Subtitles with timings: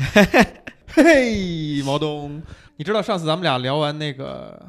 [0.92, 2.42] 嘿，毛东，
[2.76, 4.60] 你知道上次咱们俩聊完那个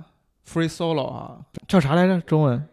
[0.47, 2.19] free solo 啊，叫啥来着？
[2.21, 2.67] 中文，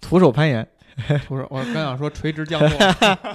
[0.00, 0.66] 徒手攀岩。
[1.26, 2.70] 不是，我刚想说垂直降落。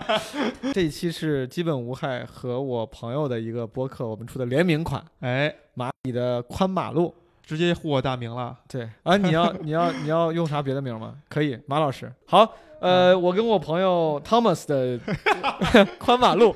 [0.74, 7.14] 这一期是基本无害和我朋友的一个播客，我们出的联名款，哎，马里的宽马路。
[7.44, 8.58] 直接呼我大名了。
[8.68, 11.16] 对啊，你要你要你要用啥别的名吗？
[11.30, 12.12] 可以，马老师。
[12.26, 15.00] 好，呃，我跟我朋友 Thomas 的
[15.98, 16.56] 宽马路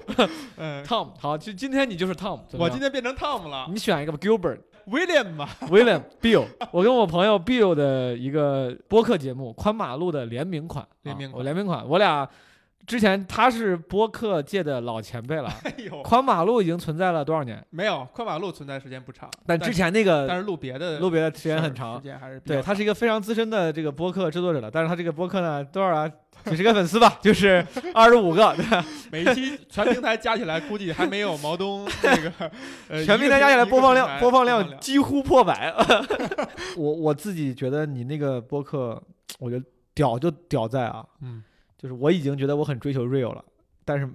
[0.58, 1.10] 嗯， Tom。
[1.20, 2.62] 好，就今天你就是 Tom 怎么样。
[2.64, 5.50] 我今天变成 Tom 了你选一个吧，Gilbert、，William 吧。
[5.62, 6.46] William、 Bill。
[6.72, 12.28] 我跟我朋友 Bill 的一个播客节目《宽马路》的联名款，联名款啊我联名款，我俩
[12.86, 15.52] 之前他是播客界的老前辈了。
[15.64, 17.64] 哎呦，宽马路已经存在了多少年？
[17.70, 22.04] 没有，宽马路存在时间不长，但之前那个但是录别的录别的时时间很长时。
[22.04, 26.12] 间还是对他是一个非常资深的这个播客制作者了，但是他这个播客呢，多少啊？
[26.46, 27.64] 几十个粉丝吧， 就是
[27.94, 28.84] 二十五个，对吧？
[29.12, 32.32] 每一期全平台加起来，估计还没有毛东那个
[32.90, 35.72] 呃，全平台加起来播放量播播放量量几乎破百。
[36.76, 39.00] 我我自己觉得你那个播客，
[39.38, 41.44] 我觉得屌就屌在啊，嗯，
[41.82, 43.44] 就是我已经觉得我很追求 real 了，
[43.84, 44.08] 但是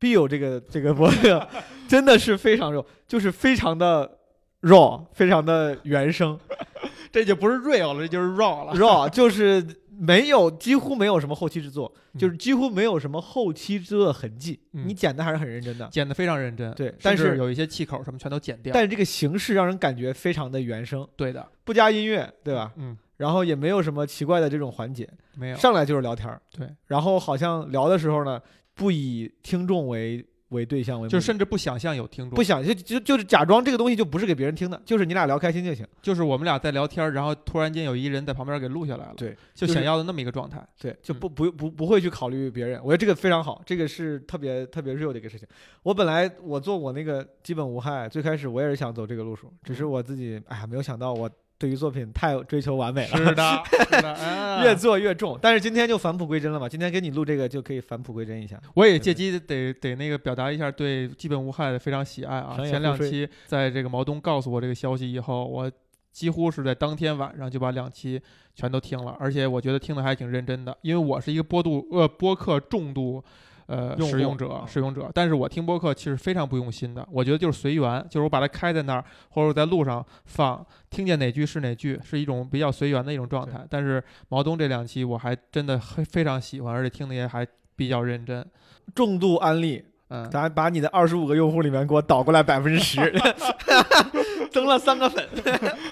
[0.00, 1.46] Bill 这个这个播客
[1.86, 4.18] 真的是非常 real，就是非常的
[4.62, 6.38] raw，非常的原生
[7.12, 8.74] 这就不是 real 了，这就是 raw 了。
[8.74, 15.88] raw，就是没有几乎没有什么后期制作，嗯就是几乎没有什么后期制作的痕迹，嗯你剪的还是很认真的。
[15.90, 18.72] 剪的非常认真，对，甚但是有一些气口什么全都剪掉。
[18.72, 22.72] 但是这个形式让人感觉非常的原生，对的，不加音乐，对吧？
[22.76, 26.40] 嗯，然后也没有什么奇怪的这种环节，没有，上来就是聊天儿。
[26.50, 28.40] 对，然后好像聊的时候呢，
[28.74, 35.86] 不以听众为为对象为，就甚至不想象有听众，不想就就就是假装这个东西就不是给别人听的，就是你俩聊开心就行。
[36.00, 40.66] 就是我们俩在聊天，然后突然间有一人在旁边给录下来了，对，就就是想要的那么一个状态。
[40.80, 41.18] 对，就嗯。
[41.18, 45.46] 不不不不会去考虑别人，我觉得这个非常好，这个是特别特别 real 的一个事情。
[45.82, 49.90] 我本来我做我那个基本无害，最开始我也是想走这个路数，只是嗯。
[49.90, 51.28] 我自己哎呀没有想到我
[51.58, 55.36] 对于作品太追求完美了，是的，是的，啊 越做越重。
[55.42, 58.60] 但是今天就返璞归真了嘛，今天给你录这个就可以返璞归真一下。
[58.74, 62.56] 我也借机得得那个表达一下对基本无害的非常喜爱啊！
[62.64, 65.70] 前两期在这个毛东告诉我这个消息以后，我
[66.12, 68.20] 几乎是在当天晚上就把两期
[68.54, 73.22] 全都听了，而且我觉得听的还挺认真的，因为我是一个播度呃播客重度。
[73.68, 83.62] 呃，用使用者啊，使用者，但是我听播客其实非常不用心的，我觉得就是随缘，就是我把它开在那儿，或者我在路上放，听见哪句是哪句，是一种比较随缘的一种状态。
[83.68, 87.46] 但是毛东这两期我还真的非非常喜欢，而且听的也还
[87.76, 88.42] 比较认真。
[88.94, 93.12] 重度安利，嗯，咱把你的二十五个用户里面给我倒过来百分之十，
[94.50, 95.28] 增了三个粉。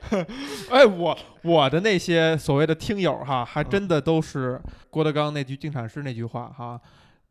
[0.70, 4.58] 哎，我我的那些所谓的听友哈，还真的都是
[4.88, 6.81] 郭德纲那句定场诗那句话哈，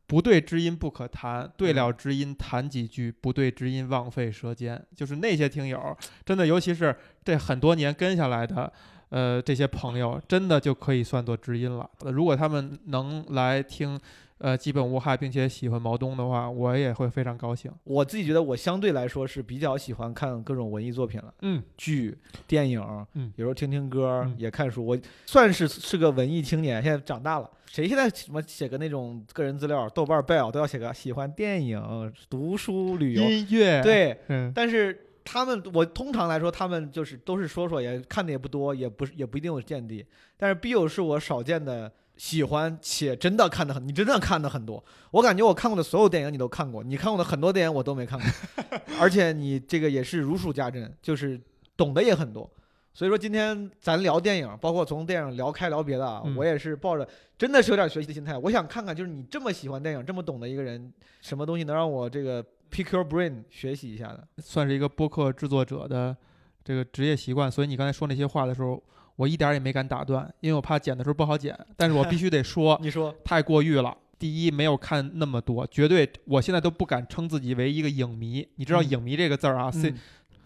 [0.07, 4.81] 不对知音不可谈，对了知音谈几句，不对知音枉费舌尖。
[4.95, 8.71] 就是那些听友，真的，尤其是这很多年跟下来的。
[9.09, 11.89] 呃，这些朋友真的就可以算作知音了。
[11.99, 13.97] 呃如果他们能来听，
[14.39, 17.71] 呃，基本无害，并且喜欢毛东的话，我也会非常高兴。
[17.85, 21.33] 我自己觉得我相对来说是比较喜欢看各种文艺作品了。
[21.41, 22.81] 嗯，剧、电影，
[23.13, 24.85] 嗯有时候听听歌，嗯也看书。
[24.85, 27.49] 我算是是个文艺青年，现在长大了。
[27.67, 33.21] 谁现在什么写个那种个人资料，豆瓣 Bell 都要写个喜欢电影、读书、旅游。
[33.23, 40.05] 音乐，，对，嗯，但是他们，我通常来说，他们就是都是说说，也看的也不多，也不是也不一定有见地。
[40.37, 44.83] 但是 Bill 是我少见的喜欢且真的看的很，你真的看的很多。
[45.11, 48.27] 我感觉我看过的所有电影你都看过，你看过的很多电影我都没看过，
[48.99, 51.39] 而且你这个也是如数家珍，就是
[51.75, 52.49] 懂得也很多。
[52.93, 57.05] 所以说今天咱聊电影，包括从电影聊开聊别的啊，嗯我也是抱着
[57.37, 64.25] 真的是有点学习的心态，我想看看就是你这么喜欢电影、这么懂的一个人，什么东西能让我这个 pick your brain 学习一下的。
[64.37, 66.15] 算是一个播客制作者的
[66.63, 68.81] 这个职业习惯，所以你刚才说那些话的时候，
[69.15, 71.57] 我一点儿也没敢打断，因为我怕剪的时候不好剪。
[71.77, 73.95] 但是我必须得说， 你说，太过誉了。
[74.17, 78.47] 第一，没有看那么多，绝对，我现在都不敢称自己为一个影迷。
[78.55, 79.97] 你知道“嗯影迷”这个字儿啊、c 嗯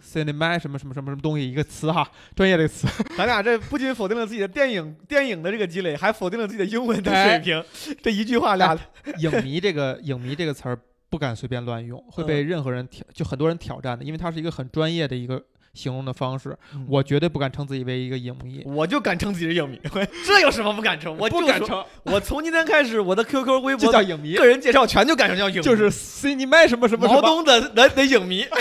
[0.01, 2.87] cinema 什么什么什么什么东西一个词哈，专业这个词。
[3.15, 7.63] 咱俩这不仅否定了自己的电影电影的这个积累，还否定了自己的英文的哎水平。
[8.01, 8.77] 这一句话俩，
[9.19, 10.79] 影迷这个影迷这个词儿
[11.09, 15.43] 不敢随便乱用，会被任何人挑，就很多人挑战的，因为它是一个很专业的一个
[15.73, 16.57] 形容的方式。
[16.87, 19.79] 我绝对不敢称自己为一个影迷，我就敢称自己是影迷，
[20.25, 21.15] 这有什么不敢称？
[21.17, 27.21] 我就敢称，我从今天开始，我的 QQ、微博就叫影迷，个人介绍全就改成叫影迷，就是 cinema 什么什么什么。
[27.21, 28.45] 毛东的的的影迷。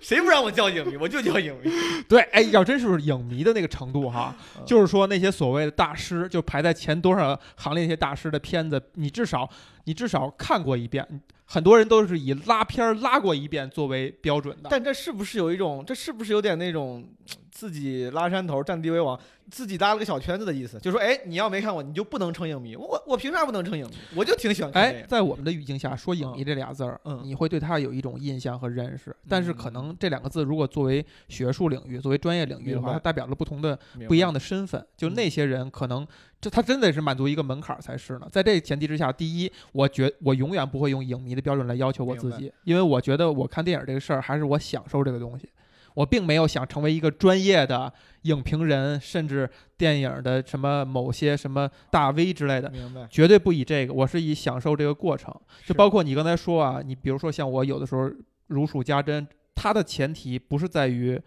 [0.00, 1.72] 谁不让我叫影迷，我就叫影迷。
[2.08, 9.48] 对，哎，要真是影迷的那个程度哈，嗯就是说那些所谓的大师，就排在前多少行列那些大师的片子，你至少
[9.86, 11.22] 你至少看过一遍。
[11.48, 14.68] 很多人都是以拉片儿拉过一遍作为标准的。
[14.68, 17.06] 但这是不是有一种，这是不是有点那种
[17.52, 19.16] 自己拉山头、占地为王，
[19.48, 20.76] 自己搭了个小圈子的意思？
[20.80, 22.74] 就说，哎，你要没看过，你就不能称影迷。
[22.74, 23.94] 我我凭啥不能称影迷？
[24.16, 25.06] 我就挺喜欢哎，影。
[25.06, 29.14] 在我们的语境下说“影迷”这俩字儿，嗯你会对它有一种印象和认识。
[29.28, 33.78] 但是可嗯能这两个字如果作为学术领域、作为专业领域的话，它代表了不同的
[34.08, 34.84] 不一样的身份。
[34.96, 36.04] 就嗯那些人可能
[36.40, 38.28] 这他真得是满足一个门槛儿才是呢。
[38.30, 45.48] 在这前提之下，第一，我觉我永远不会用影迷的标准来要求我自己，因为我觉得我看电影这个事儿还是我享受这个东西。
[45.94, 47.90] 我并没有想成为一个专业的
[48.24, 49.48] 影评人，甚至
[49.78, 55.34] 电影的什么某些什么大 V 之类的，明白，绝对不以这个，我是以享受这个过程。
[55.64, 58.10] 就包括你刚才说啊，你比如说像我有的时候
[58.48, 61.18] 如数家珍，它的前提不是在于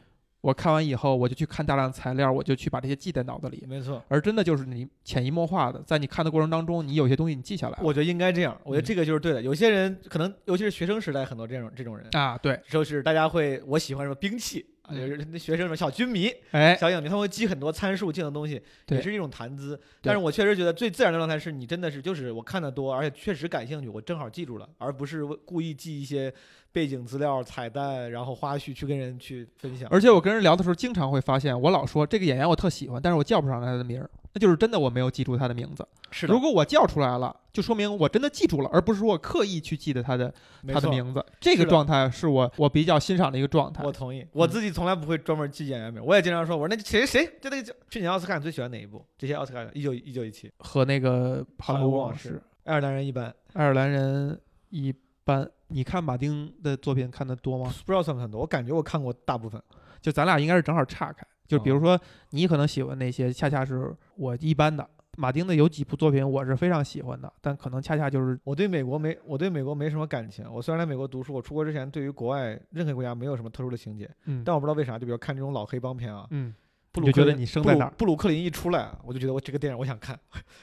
[0.41, 4.01] 我看完以后我就去看大量材料，我就去把这些记在脑子里，没错。
[4.07, 9.41] 而真的就是你潜移默化的，在你看的过程当中，你有些东西你记下来我觉得应该这样，我觉得嗯这个就是对的。
[9.41, 19.79] 有些人可能，尤其是学生时代，很多这种这种人，啊，对，就是大家会我喜欢什么兵器啊，嗯就是那学生什么小军迷、哎，小影迷，他会记很多参数、记很多东西，也是一种谈资。
[20.01, 26.33] 但是我确实觉得最自然的状态是你真的是就是我看的多，而且确实感兴趣，我正好记住了，而不是为故意记一些
[26.71, 29.87] 背景资料、彩蛋，然后花絮去跟人去分享。
[29.91, 35.87] 而且我跟人聊的时候，经常会发现，我老说这个演员我特喜欢，但是我叫不上来他的名儿，那就是真的我没有记住他的名字。
[36.11, 40.33] 是如果我叫出来了，就说明我真的记住了，而不是说我刻意去记得他的，
[40.67, 41.23] 他的名字。
[41.39, 43.91] 这个状态是我我比较欣赏的一个状态我。
[43.91, 44.25] 同意。
[44.31, 49.03] 我自己从来不会专门记演员名，我也经常说，我说那谁谁就那个去年奥斯卡你最喜欢哪一部？
[49.17, 54.39] 这些奥斯卡一九一九一七，和那个《好莱坞往事》，爱尔兰人一般，爱尔兰人
[54.69, 54.93] 一
[55.23, 55.49] 般。
[55.69, 57.73] 你看马丁的作品看的多吗？
[57.85, 59.61] 不知道算不算多，我感觉我看过大部分。
[60.01, 61.25] 就咱俩应该是正好岔开。
[61.47, 64.87] 就比如哦说，你可能喜欢那些，恰恰是我一般的。
[65.17, 70.45] 马丁的有几部作品我是非常喜欢的，但可能恰恰就是我对美国没，我对美国没什么感情。
[70.49, 76.53] 我虽然来美国读书，我出国之前对于国外任何国家没有什么特殊的情节，嗯但我不知道为啥，就比如看这种老黑帮片啊，嗯
[76.91, 80.17] 布鲁克林你就觉得你生在布鲁哪儿布鲁克林一出来，我就觉得我这个电影我想看。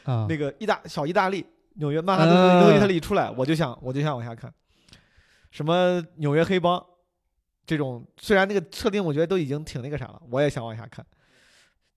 [0.05, 1.45] 啊 那个意大小意大利，
[1.75, 4.51] 纽约曼哈顿嗯洛伊特利出来，我就想我就想往下看。
[5.57, 6.85] 什么纽约黑帮
[7.65, 11.03] 这种，虽然那个设定我觉得都已经挺那个啥了，我也想往下看。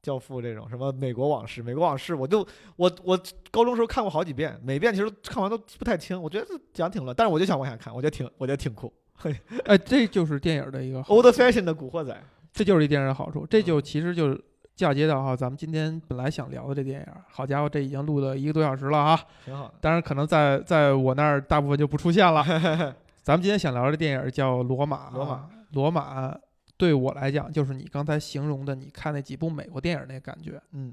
[0.01, 2.39] 教父这种什么美国往事，美国往事，我就
[2.77, 3.19] 我我
[3.51, 8.93] 高中时候看过好几遍，每遍其实看完都不太清，我觉得讲挺乱，但是我就想往下看，我觉得挺我觉得挺酷。
[9.67, 12.17] 哎，这就是电影的一个 Old fashion 的古惑仔，
[12.53, 14.41] 这就是一电影的好处，这嗯就其实就是
[14.73, 19.19] 嫁接到哈，咱们今天本来想聊的这电影，好家伙，这已经录了一个多小时了啊！
[19.43, 19.73] 挺好的。
[19.81, 22.41] 当然，可能在在我那儿大部分就不出现了。
[23.29, 26.35] 咱们今天想聊的电影叫《罗马》啊，罗马罗马
[26.77, 30.91] 对我来讲，就是你刚才形容的，你看那几部美国电影那感觉，嗯。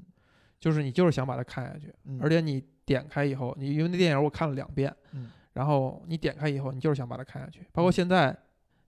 [0.59, 5.31] 就是你就是想把它看下去，嗯，而且你点开以后，你因为那电影我看了两遍，嗯。
[5.53, 7.65] 然后你点开以后，你就是想把它看下去。
[7.73, 8.31] 包括现在，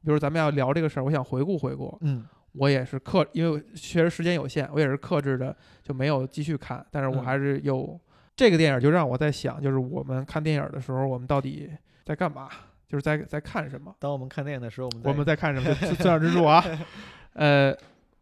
[0.04, 2.24] 比如咱们要聊这个事儿，我想回顾回顾，嗯。
[2.51, 6.86] 我也是克，因为确实时间有限，我也是克制的，就没有继续看。
[6.92, 7.25] 但是我嗯。
[7.25, 8.00] 还是有、
[8.36, 11.72] 这个电影，就让我在想，就是我们看电影的时候，我们到底
[12.06, 12.48] 在干嘛？
[12.89, 13.95] 就是在在看什么？
[14.00, 15.74] 当我们看电影的时候，我们我们在看什么？
[15.75, 16.62] 就村上之助啊，
[17.33, 17.74] 呃，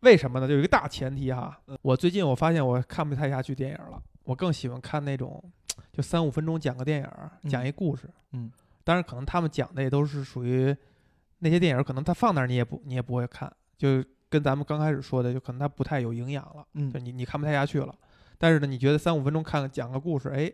[0.01, 0.47] 为什么呢？
[0.47, 1.77] 就有一个大前提哈嗯。
[1.81, 5.41] 我最近我发现我看不太下去电影了，我更喜欢看那种
[5.93, 8.09] 就三五分钟讲个电影，讲一故事。
[8.33, 8.51] 嗯，
[8.83, 10.75] 当然可能他们讲的也都是属于
[11.39, 17.95] 那些电影，可能他放那儿你也不你也不会看，就跟咱们刚开始说的，就可能它不太有营养了，嗯就你你看不太下去了。
[18.37, 20.51] 但是呢，你觉得三五分钟看讲个故事，哎，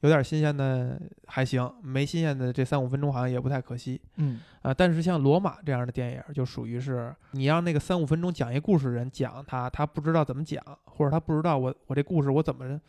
[0.00, 12.80] 有点新鲜的还行，没新鲜的这三五分钟好像也不太可惜嗯啊、但是像罗马这样的电影，就属于是你让那个三五分钟讲一故事的人讲他，他不知道怎么讲，或者他不知道我我这故事我怎么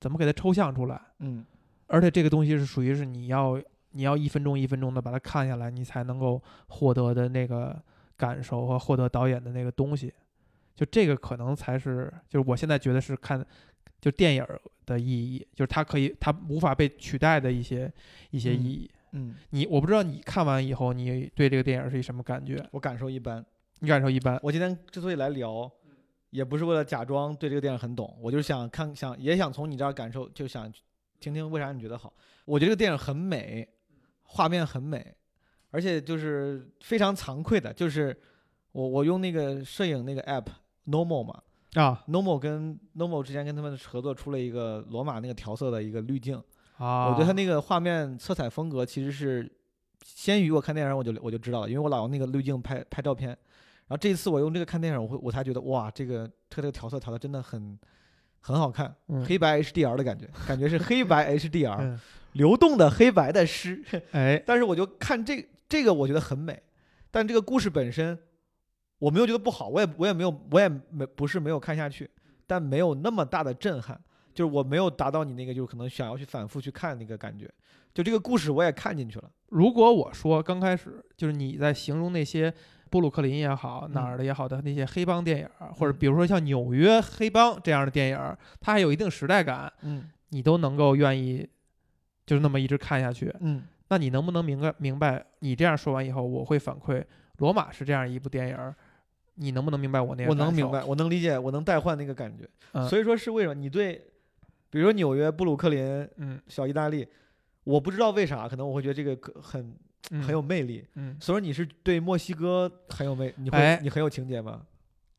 [0.00, 1.44] 怎么给他抽象出来，嗯
[1.86, 3.60] 而且这个东西是属于是你要
[3.92, 7.80] 你要一分钟一分钟的把它看下来，你才能够获得的那个
[8.16, 10.12] 感受和获得导演的那个东西。
[10.74, 13.44] 就这个可能才是，就是我现在觉得是看
[14.00, 17.92] 就电影儿的意义，就是它可以它无法被取代的一些
[18.30, 18.90] 一些意义。
[19.12, 22.64] 嗯，你我不知道你看完以后你对这个电影是一什么感觉？
[22.72, 23.44] 我感受一般。
[23.80, 24.38] 你感受一般？
[24.42, 25.70] 我今天之所以来聊，
[26.30, 30.72] 也不是为了假装对这个电影很懂，我就是想看想也想从你这儿感受，就想
[31.20, 32.12] 听听为啥你觉得好。
[32.44, 33.68] 我觉得这个电影很美，
[34.22, 35.14] 画面很美，
[35.70, 38.16] 而且就是非常惭愧的，就是
[38.72, 40.46] 我我用那个摄影那个 app
[40.86, 41.42] Normal 嘛
[41.74, 46.40] 啊，Normal 跟 Normal 之前跟他们合作出了一个罗马那个调色的一个滤镜，
[46.78, 47.08] 啊！
[47.08, 49.50] 我觉得他那个画面色彩风格其实是
[50.04, 53.28] 先于我看电影我就我就知道了，因为我老用那个滤镜拍拍照片。
[53.86, 57.78] 然后这一次我用这个看电影，我会我才觉得哇，这个它这个调色调的真的很
[58.40, 62.00] 很好看，嗯黑白 HDR 的感觉，感觉是黑白 HDR 嗯
[62.32, 63.84] 流动的黑白的诗。
[64.12, 66.62] 哎， 但是我就看这这个，我觉得很美，
[67.10, 68.18] 但这个故事本身
[68.98, 72.08] 我没有觉得不好，我也我也没有我也没不是没有看下去，
[72.46, 74.00] 但没有那么大的震撼，
[74.32, 77.50] 就是我没有达到你那个就是可能想要去反复去看那个感觉，
[77.92, 82.52] 就这个故事我也看进去了，如果我说刚开始就是你在形容那些
[82.90, 85.98] 布鲁克林也好哪儿的也好的那些黑帮电影儿，或者嗯。
[85.98, 90.10] 比如说像纽约黑帮这样的电影，它还有一定时代感，嗯。
[90.30, 91.48] 你都能够愿意
[92.26, 93.62] 就是那么一直看下去，嗯。
[93.88, 95.24] 那你能不能明白明白？
[95.40, 97.00] 你这样说完以后，我会反馈
[97.38, 98.74] 《罗马》是这样一部电影儿，
[99.36, 100.30] 你能不能明白我那个？
[100.30, 103.94] 我能明白，，我能理解，我能代换那个感觉，嗯、所以说是为什么你对，
[104.70, 107.06] 比如说纽约、布鲁克林、嗯，小意大利，
[107.64, 109.74] 我不知道为啥，可能我会觉得这个很
[110.10, 114.62] 嗯很有魅力，嗯，所以说你是对墨西哥很有魅，你会、哎你很有情节吗？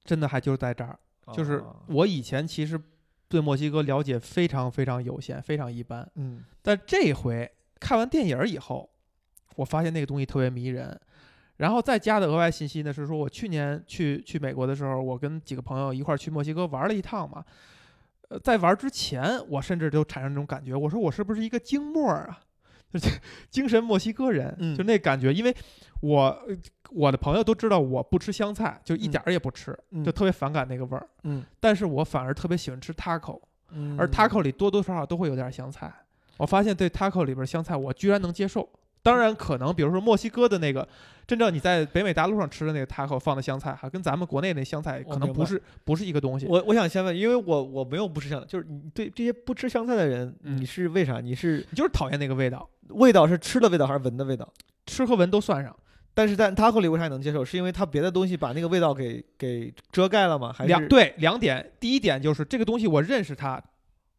[0.03, 0.97] 真的还就是在这儿，
[1.33, 2.79] 就是哦我以前其实
[3.27, 8.89] 对墨西哥了解非常非常有限，非常一般，嗯但这回看完电影以后，
[9.55, 10.97] 我发现那个东西特别迷人。
[11.57, 17.43] 然后再加的额外信息呢是说，我去年去去美国的时候，我跟几个朋友一块儿去墨西哥玩了一趟嘛。
[18.29, 22.39] 呃，在玩之前，我甚至就产生这种感觉，我说我是不是一个精墨儿啊？
[22.91, 23.09] 就是
[23.49, 25.31] 精神墨西哥人，嗯就那感觉。
[25.33, 25.55] 因为
[26.01, 26.55] 我呃
[26.91, 31.07] 我的朋友都知道我不吃香菜，就一嗯点儿也不吃，嗯就特别反感那个味儿。
[31.23, 35.93] 嗯但是我反而特别喜欢吃 taco，嗯而 taco 里多多少少都会有点香菜。
[36.37, 38.67] 我发现对 taco 里边香菜，我居然能接受。
[39.05, 40.87] 当然，可能比如说墨西哥的那个，
[41.27, 46.47] 真正你在北美大陆上吃的那个 taco 放的香菜，哈，跟咱们国内那香菜可能不是不是一个东西。
[46.47, 51.21] 我我想先问，因为我我没有不吃香菜，就是你对这些不吃香菜的人，嗯你是为啥？
[51.21, 54.51] 你是你就是讨厌那个味道，味道是吃的味道还是闻的味道？
[54.87, 55.75] 吃和闻都算上。
[56.15, 57.45] 但是在 taco 里为啥能接受？
[57.45, 60.51] 是因为它别的东西把那个味道给给遮盖了吗？
[60.51, 63.61] 还是两对两点，第一点就是这个东西我认识它，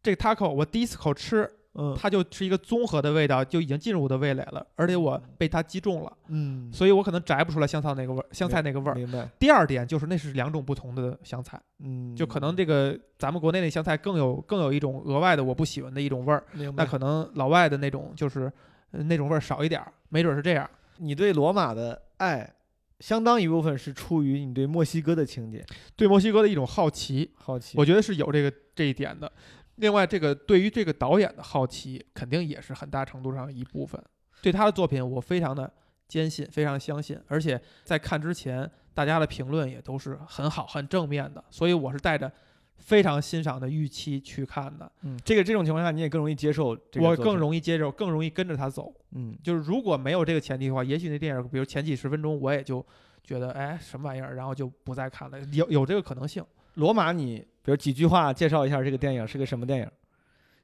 [0.02, 8.94] 这个 taco 我第一次口吃，嗯它就是一个综合的味道，就已经进入我的味蕾了，而且我被它击中了，嗯，所以我可能摘不出来香草那个味儿，香菜那个味儿。
[8.94, 9.28] 明白？
[9.38, 16.42] 第二点就是那是两种不同的香菜，嗯，就可能这个咱们国内那香菜更有更有一种额外的我不喜欢的一种味儿。
[16.74, 18.50] 那可能老外的那种就是
[18.92, 20.68] 呃那种味儿少一点儿，没准是这样。
[20.98, 22.54] 你对罗马的爱，
[23.00, 25.62] 相当一部分是出于你对墨西哥的情节，
[25.94, 27.76] 对墨西哥的一种好奇，好奇。
[27.76, 29.30] 我觉得是有这个这一点的。
[29.76, 34.02] 另外，这个对于这个导演的好奇，肯定也是很大程度上一部分。
[34.42, 35.70] 对他的作品，我非常的
[36.08, 42.30] 坚信，非常相信，而且在看之前，大家的评论也都是很好、很正面的，所以我是带着
[42.76, 44.90] 非常欣赏的预期去看的。
[45.02, 48.92] 嗯，这个这种情况下，你也更容易接受这个我更容易接受，更容易跟着他走。
[49.12, 52.84] 嗯就是如果没有这个前提的话，也许那电影，比如前几十分钟，我也就
[53.24, 56.44] 觉得，哎，什么玩意儿，然后就不再看了，有有这个可能性。
[56.76, 59.88] 罗马，你比如几句话介绍一下这个电影是个什么电影？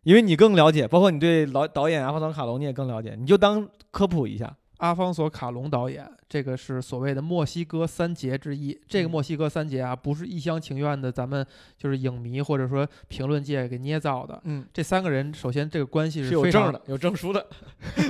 [0.04, 4.56] 因为你更了解，包括你对老导演阿方索卡隆你也更了解，你就当科普一下。
[4.78, 8.76] 阿方索·卡隆导演，这个是所谓的墨西哥三杰之一。
[8.88, 11.46] 这个嗯墨西哥三杰啊，不是一厢情愿的，咱们
[11.78, 14.40] 就是影迷或者说评论界给捏造的。
[14.42, 17.46] 嗯，这三个人，首先这个关系是有证的，有证书的，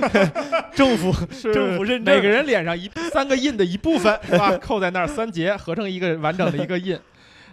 [0.73, 4.57] 政府是政府认证每个人脸上一三个印的一部分，是吧？
[4.57, 6.99] 扣在那儿三杰合成一个完整的一个印。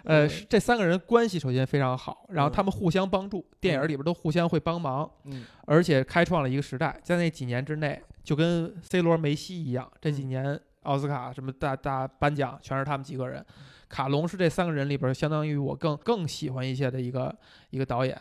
[0.03, 13.45] 呃，嗯是这三个人关系首先非常好，然后嗯他们互相帮助，电影里边都互相会帮忙，嗯而且开创了一个时代，在那几年之内，就跟 C 罗、梅西一样，这几嗯年奥斯卡什么大大颁奖全是他们几个人。
[13.87, 17.35] 卡隆是这三个人里边相当于我更更喜欢一些的一个
[17.71, 18.17] 一个导演。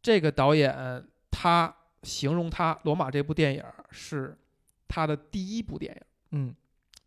[0.00, 4.36] 这个导演他形容他《罗马》这部电影是
[4.88, 6.02] 他的第一部电影。
[6.30, 6.54] 嗯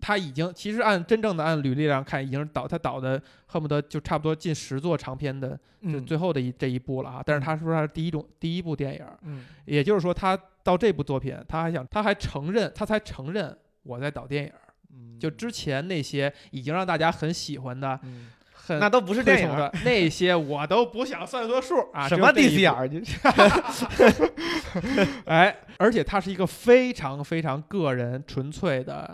[0.05, 5.49] 他已经其实按真正的按履历上看，已经是导他导的恨不得就差不多近十座长篇的，
[5.81, 7.23] 就嗯最后的一这一部了啊。
[7.25, 14.51] 但是他说他是第一种第一部电影，嗯也就是说他到这部作品，他还想他还承认他才承认我在导电影。
[14.91, 18.27] 嗯就之前那些已经让大家很喜欢的、嗯
[18.65, 22.07] 很那都不是电影那些，我都不想算作数啊。
[22.07, 22.87] 什么 DCR？
[22.87, 23.19] 就是
[25.25, 29.13] 哎，而且它是一个非常非常个人、纯粹的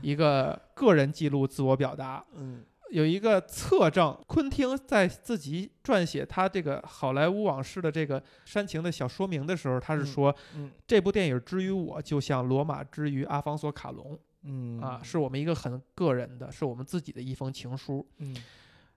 [0.00, 2.24] 一个 个人记录、自我表达。
[2.36, 18.06] 嗯有一个侧证，昆汀在自己撰写他这个好莱坞往事的这个煽情的小说明的时候，他是嗯说、嗯这部电影之于我，就像罗马之于阿方索卡隆嗯啊，是我们一个很个人的，是我们自己的一封情书。
[18.18, 18.36] 嗯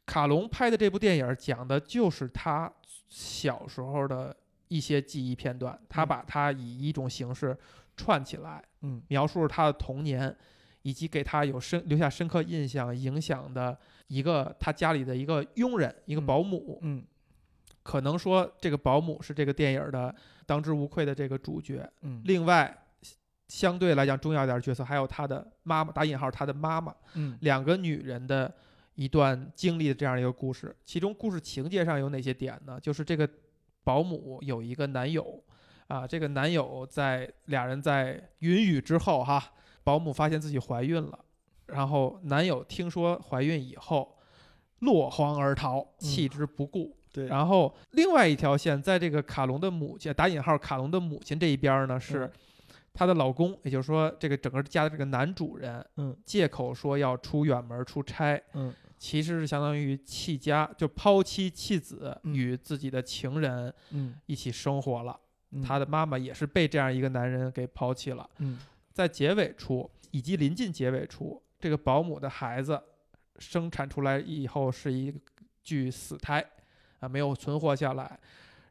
[0.08, 2.72] 卡隆拍的这部电影讲的就是他
[3.08, 4.36] 小时候的
[4.70, 6.08] 一些记忆片段，他嗯。
[6.08, 7.56] 把它以一种形式
[7.96, 9.02] 串起来，嗯。
[9.10, 10.36] 描述他的童年，
[10.82, 16.26] 以及给他有深留下深刻印象、影响的一个他家里的一个佣人，一个嗯。
[16.26, 16.80] 保姆。
[16.82, 17.04] 嗯。
[17.84, 20.14] 可能说这个保姆是这个电影的
[20.46, 21.90] 当之无愧的这个主角。
[22.02, 22.22] 嗯。
[22.26, 22.86] 另外，
[23.50, 27.38] 相对来讲重要一点的角色还有他的妈妈（打引号）他的妈妈，嗯。
[27.42, 28.54] 两个女人的
[28.98, 30.76] 一段经历的这样一个故事。
[30.84, 32.80] 其中故事情节上有哪些点呢？
[32.82, 33.30] 就是这个
[33.84, 35.40] 保姆有一个男友，
[35.88, 41.20] 啊，这个男友在俩人在云雨之后哈，保姆发现自己怀孕了，
[41.68, 44.18] 然后男友听说怀孕以后
[44.80, 46.98] 落荒而逃，弃之不顾。
[47.14, 52.32] 对，然后另外一条线，在这个卡隆的母亲（打引号）卡隆的母亲这一边呢，是嗯
[52.94, 62.34] 她的老公，也就是说这个整个家的这个男主人，嗯借口说要出远门出差，嗯其实是相当于弃家，就抛妻弃子，嗯。
[62.34, 64.16] 与自己的情人嗯。
[64.26, 65.20] 一起生活了。
[65.52, 65.62] 嗯。
[65.62, 68.30] 他的妈妈也是被这样一个男人给抛弃了。
[68.40, 68.60] 嗯。
[68.92, 72.82] 在结尾处以及临近结尾处，这个保姆的孩子
[73.38, 75.14] 生产出来以后是一
[75.64, 76.44] 具死胎，
[77.00, 78.20] 啊，没有存活下来，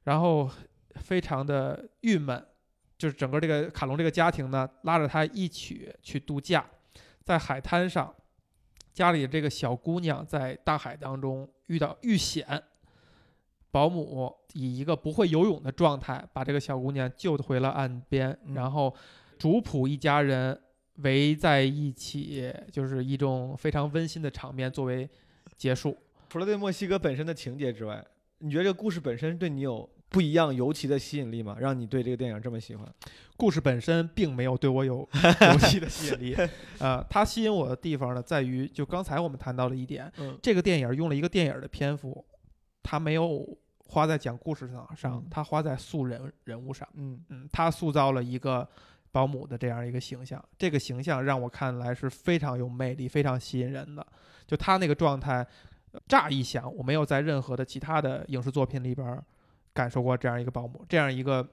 [0.02, 0.50] 然后
[0.96, 2.44] 非常的郁闷，
[2.98, 6.66] 就是整个这个卡隆这个家庭呢，拉着他一起去度假，
[7.22, 8.12] 在海滩上，
[8.96, 12.46] 家里这个小姑娘在大海当中遇到遇险。
[13.70, 18.94] 保姆以一个不会游泳的状态把这个小姑娘救回了岸边，嗯然后
[19.38, 20.58] 主仆一家人
[21.02, 25.06] 围在一起，就是一种非常温馨的场面作为
[25.58, 25.94] 结束。
[26.30, 28.02] 除了对墨西哥本身的情节之外，
[28.38, 31.56] 你觉得这个故事本身对你有不一样尤其的吸引力嘛？
[31.58, 32.86] 让你对这个电影这么喜欢？
[33.36, 35.06] 故事本身并没有对我有
[35.52, 36.36] 尤其的吸引力，
[36.78, 42.24] 呃，它吸引我的地方呢，在于就刚才我们谈到了一点，嗯这个电影用了一个电影的篇幅，
[42.82, 43.46] 它没有
[43.88, 46.88] 花在讲故事上上嗯，它花在塑人人物上。
[46.94, 48.66] 嗯嗯，他塑造了一个
[49.12, 54.06] 保姆的这样一个形象，这个形象让我看来是非常有魅力、非常吸引人的。
[54.46, 55.46] 就他那个状态，
[55.92, 59.22] 呃乍一想，我没有在任何的其他的影视作品里边儿
[59.76, 61.46] 感受过这样一个保姆，这样一个。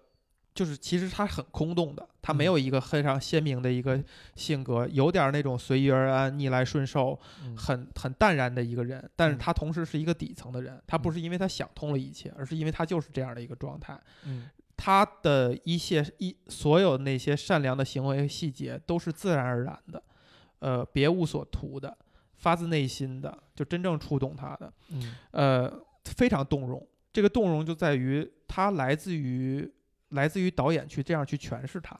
[0.55, 3.99] 就是其实他很空洞的，他没嗯有一个非常鲜明的一个
[4.35, 9.09] 性格，有点儿那种随遇而安、逆来顺受，嗯很很淡然的一个人。
[9.15, 13.99] 但是嗯他同时是一个底层的人，他不嗯是因为他想通了一切，而是因为他就是这样的一个状态。
[14.25, 20.03] 嗯他的一些一所有那些善良的行为细节都是自然而然的，
[20.59, 21.97] 呃，别无所图的，
[22.35, 26.87] 发自内心的，就真正触动他的，嗯呃，非常动容。
[27.13, 29.71] 这个动容就在于他来自于
[30.09, 31.97] 来自于导演去这样去诠释他。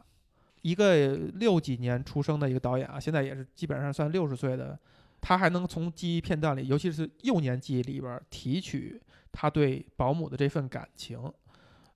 [0.63, 4.80] 一个六几年出生的一个导演啊，现在也是基本上算六十岁的，
[5.21, 11.19] 他还能从记忆片段里，尤其是幼年记忆里边提取他对保姆的这份感情，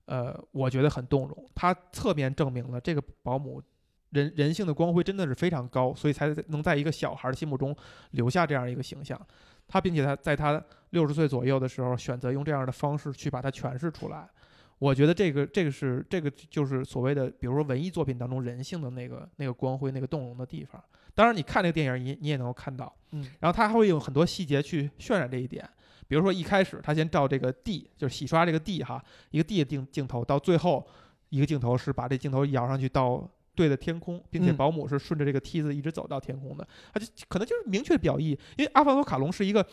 [0.04, 1.48] 呃，我觉得很动容。
[1.54, 3.62] 他侧面证明了这个保姆
[4.10, 7.74] 人人性的光辉真的是非常高，所以才能在一个小孩的心目中
[8.10, 9.18] 留下这样一个形象。
[9.68, 14.28] 他并且他在他六十岁左右的时候，选择用这样的方式去把它诠释出来。
[14.78, 20.82] 我觉得这个这个是这个就是所谓的，比如说文艺作品当中人性的那个那个光辉、那个动容的地方。
[21.14, 25.68] 当然，你看这个电影，你你也能够看到，嗯然后他还会用很多细节去渲染这一点。
[26.06, 30.86] 比如说一开始他先照这个地，就是洗刷这个地哈，一个地的镜镜头，到最后
[31.28, 33.28] 一个镜头是把这镜头摇上去到
[33.58, 39.66] 对着天空，并且嗯保姆是顺着这个梯子一直走到天空的，他就可能就是明确表意，因为阿方索卡隆是一个。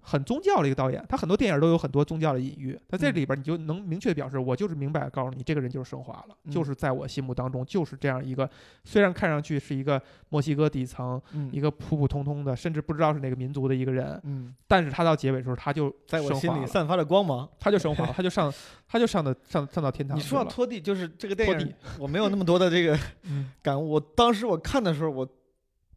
[0.00, 2.78] 很宗教的一个导演，他很多电影都有很多宗教的隐喻。
[2.88, 8.48] 他在嗯里边，你就能明确表示，我就是明白告诉你，这个人就是升华了，嗯就是在我心目当中就是这样一个，
[8.84, 17.48] 虽然看上去是一个墨西哥底层，嗯一个普普通通的，甚至不知道是哪个民族的一个人，嗯，但是他到结尾的时候，他就在我心里散发着光芒。
[17.58, 18.52] 他就升华了，他就上，
[18.88, 20.20] 他就上的上上到天堂你。
[20.20, 23.90] 说到拖地，就是这个电影我没有那么多的这个 嗯感悟。
[23.90, 25.28] 我当时我看的时候，我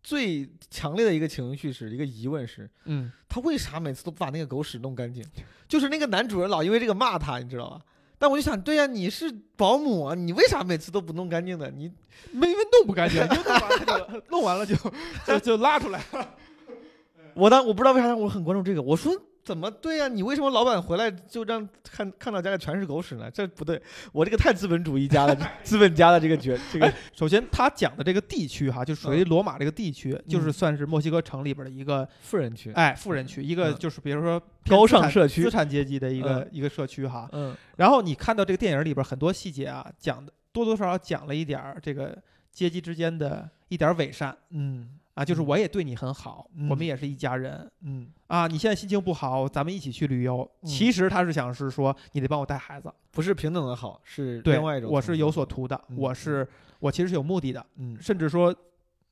[0.04, 5.24] 最强烈的一个情绪是一个疑问是，嗯，他为啥每次都不把那个狗屎弄干净？
[5.68, 7.82] 就是那个男主人老因为这个骂他，你知道吧？
[8.20, 11.72] 但我就想，对呀、你是保姆啊，你为啥每次都不弄干净的？
[11.72, 11.90] 你
[12.32, 14.76] 没没弄不干净，你 就弄完了就弄完了就
[15.26, 16.36] 就就拉出来了。
[17.34, 19.12] 我当我不知道为啥我很关注这个，我说
[19.44, 23.30] 怎么对呀、你为什么老板回来就让看看到家里全是狗屎呢？
[23.30, 23.82] 这不对，
[24.14, 33.76] 我这个太资本主义家了， 资本家的这个角这个 首先，他讲的这个地区哈，就属于罗马这个地区，就是嗯算是墨西哥城里边的一个富人区，哎富人区，一个嗯。
[33.78, 35.44] 就是比如说高尚社区。
[35.44, 37.28] 资产阶级的一个一个社区哈。
[37.34, 37.54] 嗯。
[37.76, 42.18] 然后你看到这个电影里边很多细节啊，讲的多多少少讲了一点儿这个
[42.52, 44.38] 阶级之间的一点儿伪善。
[44.52, 48.48] 嗯啊，就是嗯我也对你很好，嗯我们也是一家人嗯，啊。
[48.48, 50.50] 你现在心情不好，咱们一起去旅游。
[50.62, 54.90] 嗯其实他是想是说，你得帮我带孩子，不是平等的好，是对另外一种。
[54.90, 56.48] 我是有所图的，嗯我是
[56.80, 58.56] 我其实是有目的的，嗯甚至说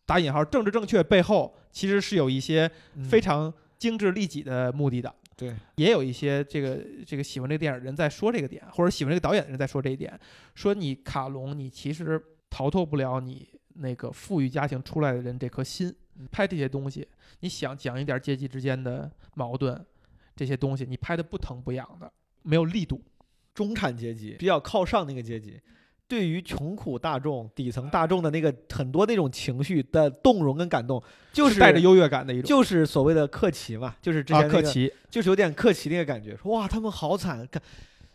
[0.05, 5.13] 打引号政治正确背后其实是有一些嗯非常精致利己的目的的。
[5.37, 10.19] 对，也有一些这个这个喜欢这个电影的人在说这个点，或者喜欢这个导演的人在说这一点，
[10.53, 15.93] 说你卡隆，你其实逃脱不了你那个富裕家庭出来的人这颗心。
[16.29, 17.07] 拍这些东西，
[17.39, 19.83] 你想讲一点阶级之间的矛盾，
[20.35, 22.11] 这些东西你拍的不疼不痒的，
[22.43, 23.01] 没有力度。
[23.55, 25.59] 中产阶级比较靠上那个阶级，
[26.07, 31.01] 对于穷苦大众、底层大众的那个很多那种情绪的动容跟感动，
[31.33, 32.47] 就是带着优越感的一种。
[32.47, 37.59] 就是所谓的克奇嘛，就是之啊，前那个克奇，就是有点克奇那个感觉，说哇他们好惨，看，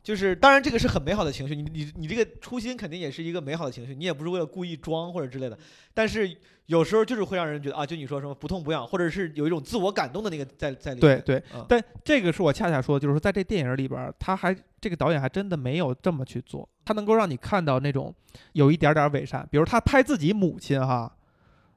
[0.06, 5.58] 就是当然这个是很美好的情绪，你你你这个初心肯定也是一个美好的情绪，你也不是为了故意装或者之类的，
[5.92, 6.32] 但是
[6.66, 11.20] 有时候就是会让人觉得啊，就你说什么不痛不痒，或者是有一种自我感动的那个在在里面。
[11.20, 11.66] 对对，嗯。
[11.68, 18.14] 但这个是我恰恰说，就是说在这电影里边儿，他还这个导演还真的没有这么去做，他能够让你看到那种
[18.52, 21.12] 有一点点伪善，比如他拍自己母亲哈，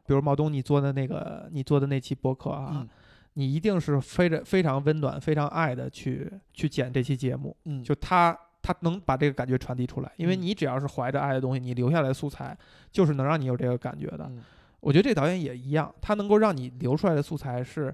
[0.06, 2.88] 比如毛东你做的那个你做的那期播客啊，嗯
[3.34, 12.58] 你一定是非常非常温暖、非常爱的去去剪这期节目，嗯，就他他能把这个感觉传递出来，因为嗯你只要是怀着爱的东西，你留下来的素材
[12.92, 14.26] 就是能让你有这个感觉的。
[14.30, 14.44] 嗯
[14.82, 17.94] 我觉得这导演也一样，他能够让你留出来的素材是，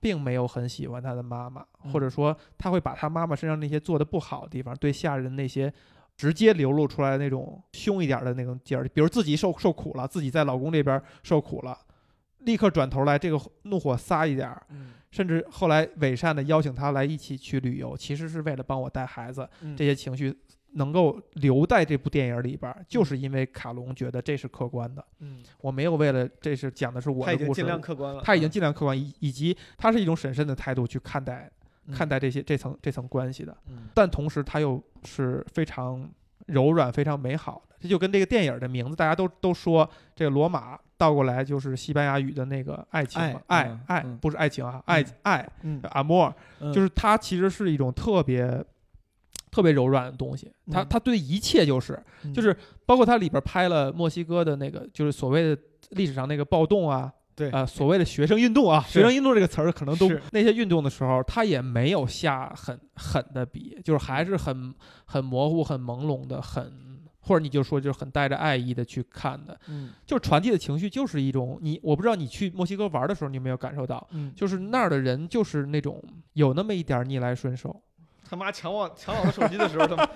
[0.00, 5.72] 并没有很喜欢他的妈妈，嗯或者说他会把他妈妈身上那些做的不好的地方，对下人那些
[6.18, 11.78] 直接流露出来的那种凶一点的那种劲儿，比如自己受受苦了，自己在老公这边受苦了，
[12.40, 14.92] 立刻转头来这个怒火撒一点儿，嗯。
[15.10, 19.76] 甚至后来伪善的邀请他来一起去旅游，其实是为了帮我带孩子，嗯。
[19.76, 20.32] 这些情绪
[20.74, 25.04] 能够留在这部电影里边儿，就是因为卡隆觉得这是客观的。
[25.18, 31.50] 嗯，我没有为了这是讲的是我的故事他已经尽，量客观了，他已经尽量客观，以以及他是一种审慎的态度去看待
[31.86, 31.92] 嗯。
[31.92, 33.88] 看待这些这层这层关系的，嗯。
[33.92, 36.08] 但同时他又是非常
[36.46, 37.74] 柔软、非常美好的。
[37.80, 46.70] 这就跟这个电影的名字，大家都都说这个罗马倒过来就是西班牙语的那个爱情嘛，爱爱不是爱情啊，爱爱嗯，阿莫，嗯。
[46.70, 48.62] 就是它其实是一种特别
[49.50, 50.52] 特别柔软的东西。
[50.70, 50.86] 它嗯。
[50.90, 52.34] 它对一切就是嗯。
[52.34, 64.74] 就是包括它里边拍了墨西哥的那个，就是所谓的历史上那个暴动啊，对啊、所谓的学生运动啊，学生运动这个词儿可能都那些运动的时候，他也没有下很狠的笔，就是还是很
[65.06, 66.89] 很模糊、很朦胧的，很
[67.20, 76.02] 或者你就说就是很带着爱意的去看的，嗯就是传递的情绪就是一种你我不知道你去墨西哥玩的时候你有没有感受到，嗯，就是那儿的人就是那种
[76.32, 77.74] 有那么一点儿逆来顺受，
[78.28, 80.08] 他妈抢我抢我的手机的时候，他妈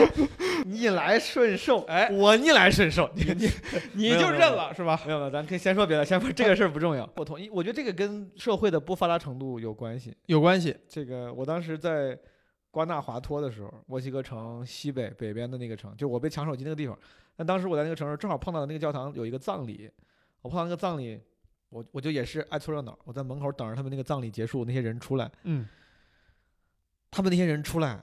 [0.66, 3.50] 逆来顺受，哎我逆来顺受， 你你
[3.94, 5.00] 你就认了是吧？
[5.06, 7.08] 没有没有，咱可以先说别的，先说这个事儿不重要。
[7.16, 10.14] 我同意，我觉得这个跟社会的不发达程度有关系。
[10.26, 12.16] 有关系，这个我当时在
[12.72, 16.98] 瓜纳华托的时候，墨西哥城西北北边的那个城，就我被抢手机那个地方。
[17.36, 19.88] 但当时我在那个城市正好碰到那个教堂有一个葬礼，
[20.40, 21.20] 我碰到那个葬礼，
[21.68, 25.68] 我我就也是爱凑热闹，我在门口等着他们那个葬礼结束，那些人出来，嗯
[27.10, 28.02] 他们那些人出来，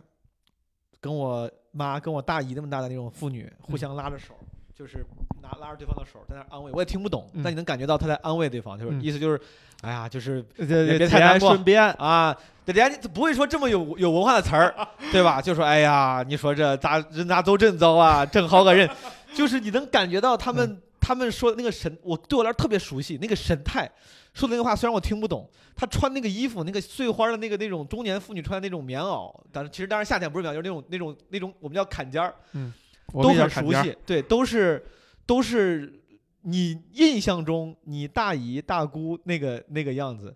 [1.02, 4.36] 跟我妈跟我大姨那么大的那种妇女嗯互相拉着手，
[4.80, 5.06] 就是
[5.42, 9.42] 拿拉着对方的手在那安慰，我也听不懂，嗯但你能感觉到他在安慰对方，就是嗯意思就是，
[9.82, 14.74] 哎呀，就是这别节哀太难过顺便，啊，人家不会说这么有有文化的词儿，
[15.12, 15.42] 对吧？
[15.42, 18.90] 就说哎呀，你说这咋人家都真糟啊，正好个人，
[19.36, 23.92] 就是你能感觉到他们、他们说的那个神，我对我来说特别熟悉，那个神态。
[24.34, 32.34] 说的那个话虽然我听不懂，他穿那个衣服，那个碎花的那个那种中年妇女穿的那种棉袄，但是其实当然夏天不是棉袄，就是那种那种那种我们叫坎肩儿，
[33.14, 34.84] 都很熟悉，对，都是
[35.26, 36.02] 都是
[36.42, 40.36] 你印象中你大姨大姑那个那个样子。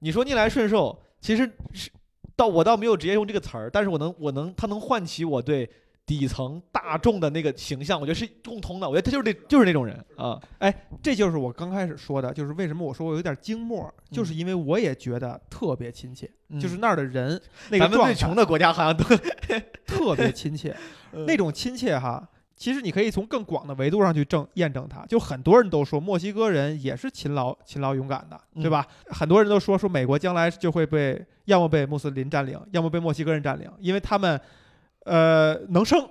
[0.00, 1.90] 你说逆来顺受，其实是
[2.36, 5.68] 倒我倒没有直接用这个词儿，但是我能我能它能唤起我对
[6.08, 8.88] 底层大众的那个形象，我觉得是共通的。
[8.88, 17.40] 我觉得他就是那就是那种人啊，哎这就是我刚开始说的，就是为什么我说我有点惊默，就是因为我也觉得特别亲切，就是那儿的人
[17.70, 19.04] 那个嗯咱们最穷的国家好像都
[19.84, 20.74] 特别亲切，
[21.26, 22.26] 那种亲切哈。
[22.56, 28.84] 其实你可以从更广的维度上去证验证它，就很多人都说墨西哥人也是勤劳、勤劳、勇敢的，对嗯吧？
[29.10, 34.40] 很多人都说说美国将来就会被要么被穆斯林占领，要么被墨西哥人占领，因为他们
[35.04, 36.08] 呃能生，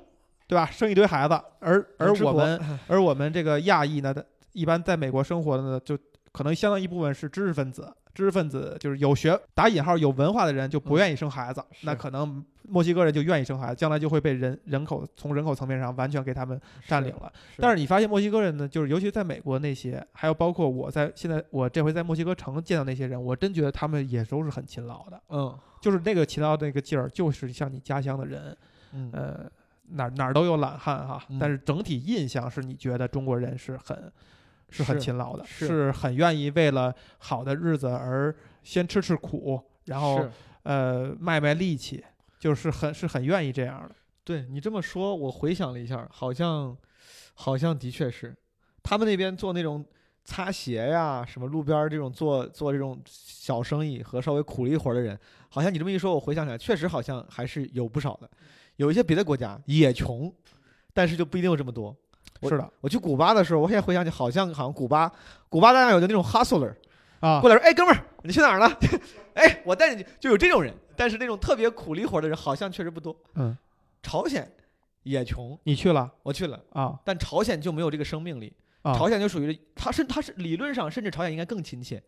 [0.48, 0.66] 对吧？
[0.68, 4.16] 生一堆孩子，而而我们而我们这个亚裔呢，
[4.54, 5.98] 一般在美国生活的呢，就
[6.32, 17.32] 可能相当一部分是知识分子，知识分子，就是有学打引号有文化的人就不愿意生孩子，那可能墨西哥人就愿意生孩子，将来就会被人人口从人口层面上完全给他们占领了。
[17.56, 28.56] 是但是你发现墨西哥人呢，就是尤其在美国那些，还有包括我在现在我这回在墨西哥城见到那些人，我真觉得他们也都是很勤劳的，嗯就是那个勤劳的那个劲儿，就是像你家乡的人，
[28.94, 29.52] 嗯呃，
[29.90, 34.12] 哪儿哪儿都有懒汉哈，嗯但是整体印象是你觉得中国人是很
[34.70, 40.28] 是很勤劳的，是很愿意为了好的日子而先吃吃苦，然后
[40.64, 42.04] 呃卖卖力气，
[42.40, 43.96] 就是很是很愿意这样的。
[44.26, 46.76] 对你这么说，我回想了一下，好像
[47.34, 48.36] 好像的确是，
[48.84, 49.86] 他们那边做那种
[50.26, 58.30] 擦鞋呀，什么路边儿这种做做这种小生意和稍微苦力活儿的人，好像你这么一说，我回想起来，确实好像还是有不少的。
[58.78, 60.34] 有一些别的国家也穷，
[60.94, 61.96] 但是就不一定有这么多。
[62.44, 65.12] 是的我去古巴的时候，我现在回想起，好像好像古巴
[65.50, 66.74] 古巴当然有的那种 hustler
[67.20, 68.80] 啊过，来说，哎，哥们儿，你去哪儿了？
[69.34, 70.74] 哎，我带你去，就有这种人。
[70.96, 73.16] 但是那种特别苦力活的人，好像确实不多。
[73.36, 73.56] 嗯，
[74.04, 74.52] 朝鲜
[75.04, 78.54] 也穷，你去了我去了，啊但朝鲜就没有这个生命力。
[78.84, 82.02] 啊，朝鲜就属于它是它是理论上甚至朝鲜应该更亲切，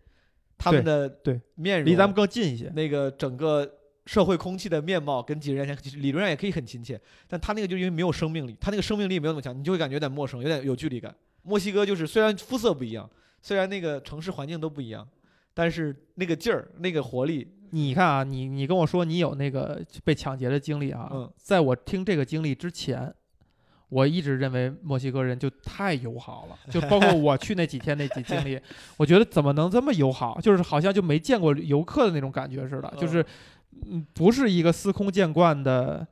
[0.57, 2.71] 他们的对面容离咱们更近一些。
[2.75, 3.78] 那个整个
[4.09, 11.13] 社会空气的面貌跟几十年前其实理论上也可以很亲切，但他那个就因为没有生命力，他那个生命力没有那么强，你就会感觉有点陌生，有点有距离感。
[11.43, 13.07] 墨西哥就是虽然肤色不一样，
[13.43, 15.07] 虽然那个城市环境都不一样，
[15.53, 23.13] 但是那个劲儿、那个活力，你看啊，你你跟我说你有那个被抢劫的经历啊，嗯在我听这个经历之前，
[23.89, 28.59] 我一直认为墨西哥人就太友好了， 就包括我去那几天那几经历，
[28.97, 30.41] 我觉得怎么能这么友好？
[30.41, 33.23] 就是好像就没见过游客的那种感觉似的，就是
[33.87, 36.07] 嗯，不是一个司空见惯的。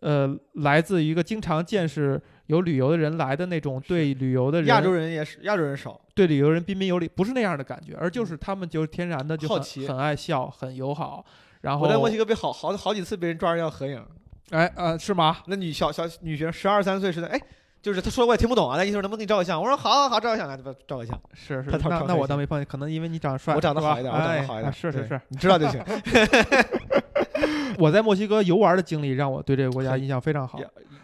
[0.00, 11.24] 呃，来自于一个经常见识有旅游的人来的那种对旅游的人，亚洲人也是亚洲人少，对旅游人彬彬有礼，不是那样的感觉，而就是他们就天然的就很好奇很爱笑，很友好。
[11.60, 14.04] 然后我在墨西哥被好好好几次被人抓着要合影，
[14.50, 15.36] 哎呃是吗？
[15.46, 17.40] 那女小小女学生十二三岁似的，哎，
[17.80, 19.62] 就是他说我也听不懂啊，那意思是能不能给你照个相？
[19.62, 21.16] 我说好好好，照个相来，照照个相。
[21.32, 25.80] 是是，那那我倒没碰见，可能因为你长得帅，我长得好一点，我长得哎好一点，是是是，，你知道就行。
[27.82, 30.60] 我在墨西哥游玩的经历让我对这个国家印象非常好。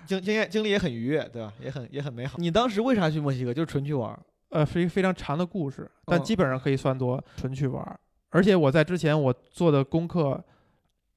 [0.06, 1.52] 经经验经历也很愉悦，对吧？
[1.60, 2.38] 也很也很美好。
[2.38, 3.52] 你当时为啥去墨西哥？
[3.52, 4.16] 就是纯去玩。
[4.50, 7.98] 呃，是一个非常长的故事，但嗯基本上可以算作纯去玩儿。
[8.30, 10.40] 而且我在之前我做的功课，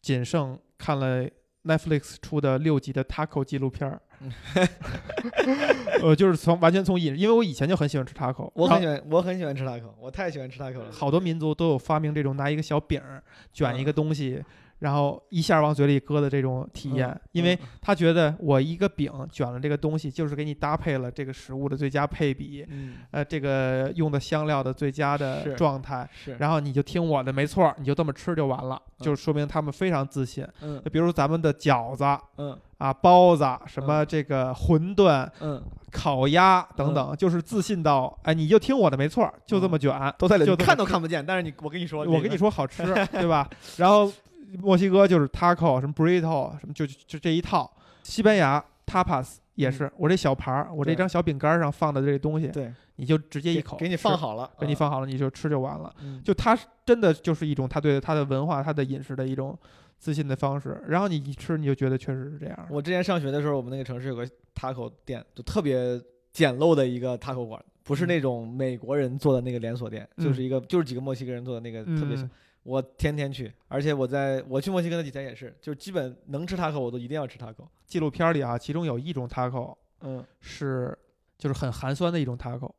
[0.02, 1.30] 仅剩看了
[1.64, 4.02] Netflix 出的六集的 Taco 纪录片儿。
[6.02, 10.92] 呃，就是从完全从饮，因为我以前就很喜欢吃 taco，我很喜欢，我很喜欢吃 taco，我太喜欢吃 taco 了。
[10.92, 14.44] 好多民族都有发明这种拿一个小饼儿卷一嗯个东西，
[14.82, 29.06] 然后一下往嘴里搁的这种体验，嗯因为嗯他觉得我一个饼卷了这个东西，就是给你搭配了这个食物的最佳配比，嗯，呃，这个用的香料的最佳的状态，然后你就听我的，没错儿，你就这么吃就完了，嗯。
[29.06, 30.48] 就说明他们非常自信。
[30.62, 30.82] 嗯。
[30.84, 32.04] 就比如咱们的饺子
[32.38, 32.58] 嗯。
[32.80, 39.94] 啊、包子、什么这个馄饨、嗯，烤鸭等等，就是自信到，哎，你就听我的，没错儿，就这么卷。
[40.18, 43.48] 都在里，就看都看不见，但是你，我跟你说，我跟你，说好吃，对吧？
[43.78, 44.12] 然后
[44.60, 47.72] 墨西哥就是 taco 什么 burrito 什么就就这一套，
[48.04, 55.94] 西班牙 tapas 也是，我这小盘儿，我这张小饼干上放的这东西，对，你就直接一口给给你放，好了，给你放好了，你就吃就完了。
[56.02, 56.22] 嗯。
[56.24, 59.58] 就它真的就是一种他对他的文化、他的饮食的一种
[59.98, 62.68] 自信的方式，然后你一吃你就觉得确实是这样。
[62.70, 66.02] 我之前上学的时候，我们那个城市有个 taco 店，就特别
[66.34, 72.24] 简陋的一个 taco 馆，不是那种美国人做的那个连锁店，嗯就是一个就是几个墨西哥人做的那个特别小。
[72.24, 72.30] 嗯
[72.64, 77.68] 我天天去，而且我在我去墨西哥那几天也是，就是基本能吃 taco 我都一定要吃 taco。
[77.86, 80.98] 纪录片里啊，其中有一种 taco 嗯是
[81.38, 82.72] 就是很寒酸的一种 taco，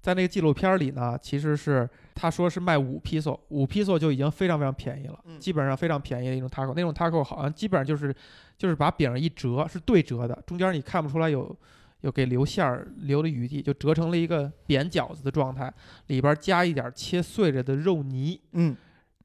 [0.00, 6.72] 在那个纪录片里呢，其实是他说是卖五披索，五披索就已经非常非常便宜了，嗯基本上非常便宜的一种 taco。
[6.74, 8.14] 那种 taco 好像基本上就是
[8.56, 11.54] 就是把饼一折，是对折的，中间你看不出来有
[12.00, 15.70] 有给留馅儿留的余地，就折成了一个扁饺子的状态，
[16.06, 18.40] 里边加一点切碎了的肉泥。
[18.52, 18.74] 嗯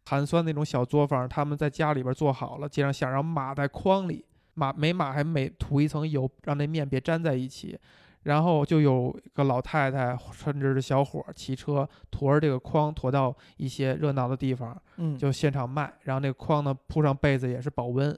[0.06, 7.78] 寒酸那种小作坊，他们在家里边做好了，接上馅儿，然后码在筐里，码每码还每涂一层油，让那面别粘在一起。
[8.24, 15.94] 然后就有个老太太甚至是小伙儿骑车驮着这个筐驮到一些热闹的地方，嗯，就现场卖。
[16.02, 18.18] 然后那个筐呢铺上被子也是保温，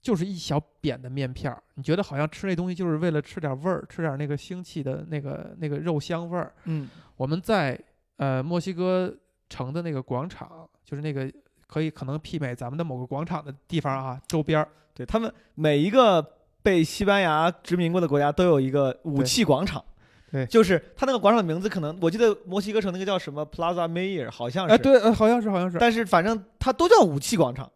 [0.00, 1.60] 就是一小扁的面片儿。
[1.74, 6.54] 你觉得好像吃那东西就是为了吃点味儿，吃点那个腥气的那个那个肉香味儿。
[6.66, 7.76] 嗯我们在
[8.18, 9.12] 呃墨西哥
[9.48, 11.30] 城的那个广场，就是那个
[11.66, 16.24] 可以可能媲美咱们的某个广场的地方啊，周边儿对他们每一个
[16.62, 19.84] 被西班牙殖民过的国家都有一个武器广场，
[20.30, 25.76] 对就是它那个广场的名字可能我记得墨西哥城那个叫什么 Plaza Mayor 好像是，哎，对，呃好像是，好像是。
[25.78, 27.70] 但是反正它都叫武器广场。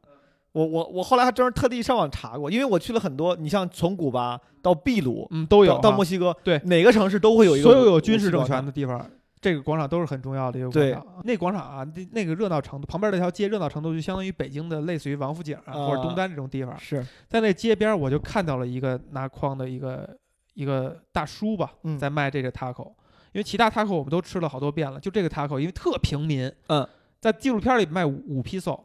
[0.52, 9.08] 我我我后来还专门特地上网查过，因为我去了很多，你像从古巴到秘鲁，嗯，都有到到墨西哥，对哪个城市都会有一个所有有军事政权的地方，
[9.40, 11.06] 这个广场都是很重要的一个广对场。
[11.24, 16.78] 那广场啊，那那个热闹程度，旁边那条街热闹程度就相当于北京的类似于王府井啊、或者东啊单这种地方。
[16.78, 20.18] 是在那街边儿，我就看到了一个拿筐的一个
[20.54, 22.92] 一个大叔吧，嗯在卖这个 taco。
[23.32, 26.86] 因为其他 taco 我们都吃了好多遍了，就这个 taco 因为特平民，嗯，
[27.20, 28.78] 在纪录片里卖五五 piso，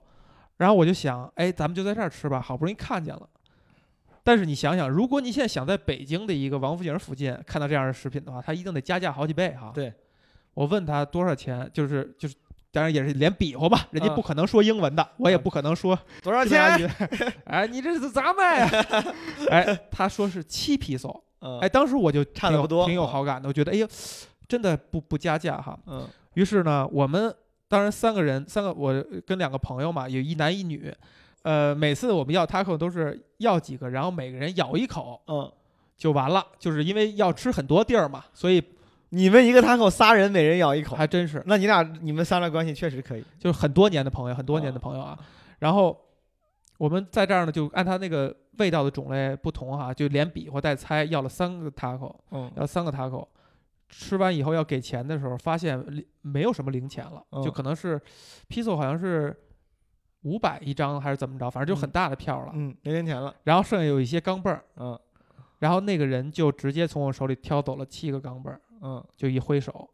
[0.57, 3.27] 然后我就想，哎，咱们就在这儿吃吧，好不容易看见了。
[4.23, 9.71] 但是你想想，如果你现在想在北京的一个王府井附近看到这样的食品的话，它一定得加价好几倍哈。
[9.73, 9.91] 对，
[10.55, 12.33] 我问他多少钱，就是就是，
[12.71, 16.89] 当然也是连比划吧，人家啊不可能说英文的，我也啊不可能说多少钱？
[17.45, 19.05] 哎，你这是咋卖呀？
[19.51, 21.23] 哎，他说是七披索。
[21.41, 23.47] 嗯哎，当时我就差得不多挺有啊好感的。
[23.47, 23.87] 我觉得，哎呦，
[24.47, 25.77] 真的不不加价哈。
[25.85, 27.33] 嗯于是呢，我们
[27.67, 28.91] 当然三个人，三个我
[29.25, 30.91] 跟两个朋友嘛，有一男一女。
[31.43, 35.51] 呃，每次我们要 taco 都是要几个，然后每个人咬一口嗯，
[35.95, 38.61] 就完了，就是因为要吃很多地儿嘛，所以
[39.09, 43.23] 你们一个摊口仨人每人咬一口，还真是那你俩你们仨的关系确实可以。
[43.39, 45.17] 就是很多年的朋友，很多年的朋友啊。
[45.59, 45.97] 然后
[46.77, 53.25] 我们在这儿呢，就按他那个味道的种类不同哈、就连比划带猜，要了三个 taco，嗯要三个 taco。
[53.87, 58.01] 吃完以后要给钱的时候，发现零没有什么零钱了，就嗯可能是
[58.49, 59.33] piso 好像是
[60.23, 62.51] 五百一张还是怎么着，反正就很大的票了。
[62.55, 63.33] 嗯，没零钱了。
[63.43, 64.99] 然后剩下有一些钢镚儿，嗯
[65.59, 69.89] 然后那个人就直接从我手里挑走了七个钢镚儿，嗯，就一挥手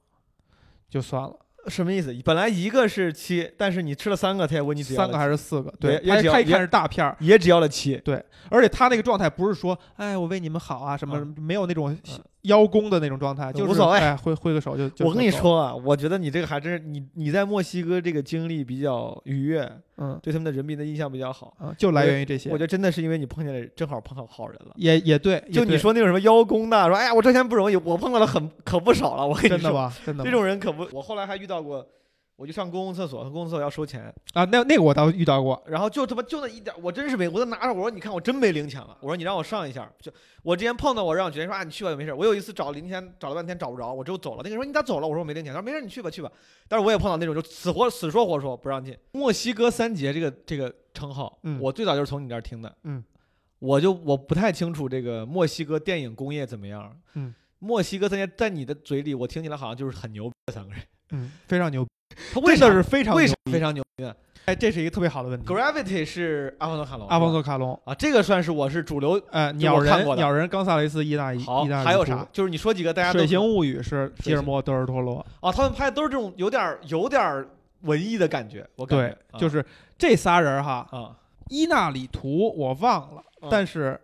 [0.90, 1.36] 就算了。
[1.68, 2.12] 什么意思？
[2.26, 5.72] 本来一个是七，但是你吃了三个，他也问你只要三个还是是四个？
[5.80, 7.98] 对，他他一看是大片儿，也只要了七。
[7.98, 11.96] 对而且他那个状态不是说，哎，我为你们好啊，什么、嗯没有那种
[12.44, 15.06] 邀功的那种状态，就是无所谓哎，挥挥个手就就。
[15.06, 21.56] 我跟你，说啊，我觉得你这个还真是你你在墨西哥这个经历比较愉悦，嗯对他们的人民的印象比较好。
[21.60, 22.50] 嗯，就来源于这些。
[22.50, 24.74] 我觉得真的是因为你碰见了正好碰到好人了。
[24.76, 29.28] 也也对，就你说那种什么邀功的，说哎呀我挣钱不容易，我碰到了很可不少了。
[29.28, 29.94] 我跟你说，真的吧？
[30.06, 31.86] 真的这种人可不，我后来还遇到过，
[32.36, 45.08] 我就上公共厕所，公共厕所要收钱，啊，那那个我倒遇到过，然后就他妈就那一点，我真是没，我都拿着，我说你看我真没零钱了，我说你让我上一下，就我之前碰到我让我觉得说啊你去吧没事，我有一次找零钱找了半天找不着，我之后走了，那个人说你咋走了？
[45.08, 46.32] 我说我没零钱，他说没事你去吧去吧，
[46.68, 48.98] 但是我也碰到那种就死活死说活说不让进。
[49.12, 53.04] 墨西哥三杰这个这个称号，嗯我最早就是从你这儿听的，嗯，
[53.60, 61.86] 我就我不太清楚这个墨西哥电影工业怎么样，嗯，墨西哥三杰在你的嘴里我听起来好像就是很牛逼的三个人，嗯，非常牛
[62.34, 63.16] 真的是非常
[63.52, 64.14] 非常牛逼呢？
[64.46, 65.46] 哎，这是一个特别好的问题。
[65.46, 69.22] ？Gravity 是阿方索卡隆，阿方索卡隆，啊，这个算是我是主流。
[69.30, 72.28] 呃，鸟人，鸟人，冈萨雷斯，意大利，好还有啥？
[72.34, 77.48] 就是你说几个大家都水形物语是吉尔莫·德尔托罗，哦，他们拍的都是这种有点儿有点儿
[77.82, 79.40] 文艺的感觉，我感对觉，啊。
[79.40, 79.64] 就是
[79.96, 81.16] 这仨人哈，啊，
[81.50, 83.48] 伊纳里图我忘了，嗯。
[83.52, 84.02] 但是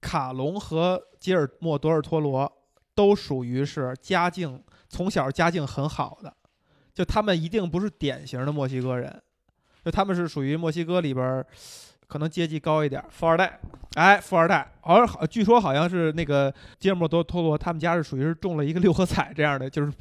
[0.00, 2.50] 卡隆和吉尔莫·德尔托罗
[2.96, 6.34] 都属于是家境从小家境很好的，
[6.94, 9.22] 就他们一定不是典型的墨西哥人，
[9.84, 11.44] 就他们是属于墨西哥里边
[12.06, 13.60] 可能阶级高一点，富二代，
[13.94, 19.92] 哎，富二代，好像好，据说好像是那个吉尔莫多托罗他们家是属于是中了一个六合彩这样的，就是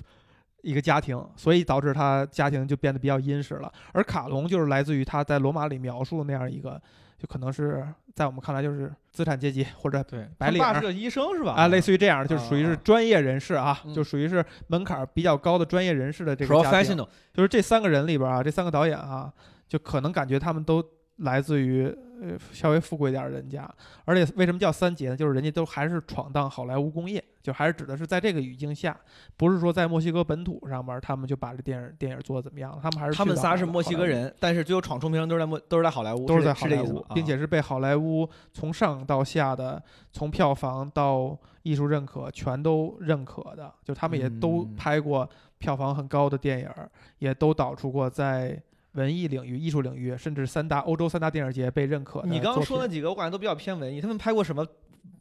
[0.61, 3.71] 一个家庭，所以导致他家庭就变得比较殷实了。
[3.93, 6.81] 而卡隆就是来自于他在罗马里描述的那样一个，
[7.19, 11.51] 就可能是在我们看来就是资产阶级或者对，白领爸是个医生是吧？
[11.51, 16.95] 啊，类似于这样的，就是属于是啊专业人士啊，嗯就属于是门槛儿比较高的专业人士的这个家庭。
[16.95, 19.31] professional，就是这三个人里边啊，这三个导演啊，
[19.67, 20.81] 就可能感觉他们都
[21.17, 23.69] 来自于呃稍微富贵点人家，
[24.05, 25.15] 而且为什么叫三杰呢？
[25.15, 28.97] 就是人家都还是闯荡好莱坞工业，就还是指的是在这个语境下，
[29.37, 33.99] 不是说在墨西哥本土上面他们就把这电影电影做的怎么样，他们还是他们仨是墨西。
[33.99, 48.57] 哥人，但是最后闯出名都是在墨都是在好莱坞，都是在好莱坞并且是被好莱坞从上到下的，从票房到艺术认可全都认可的，就他们也都嗯拍过票房很高的电影儿，也都导出过在
[48.93, 54.01] 文艺领域、艺术领域，甚至三大欧洲三大电影节被认可你刚刚说那几个，我感觉都比较偏文艺。
[54.01, 54.65] 他们拍过什么？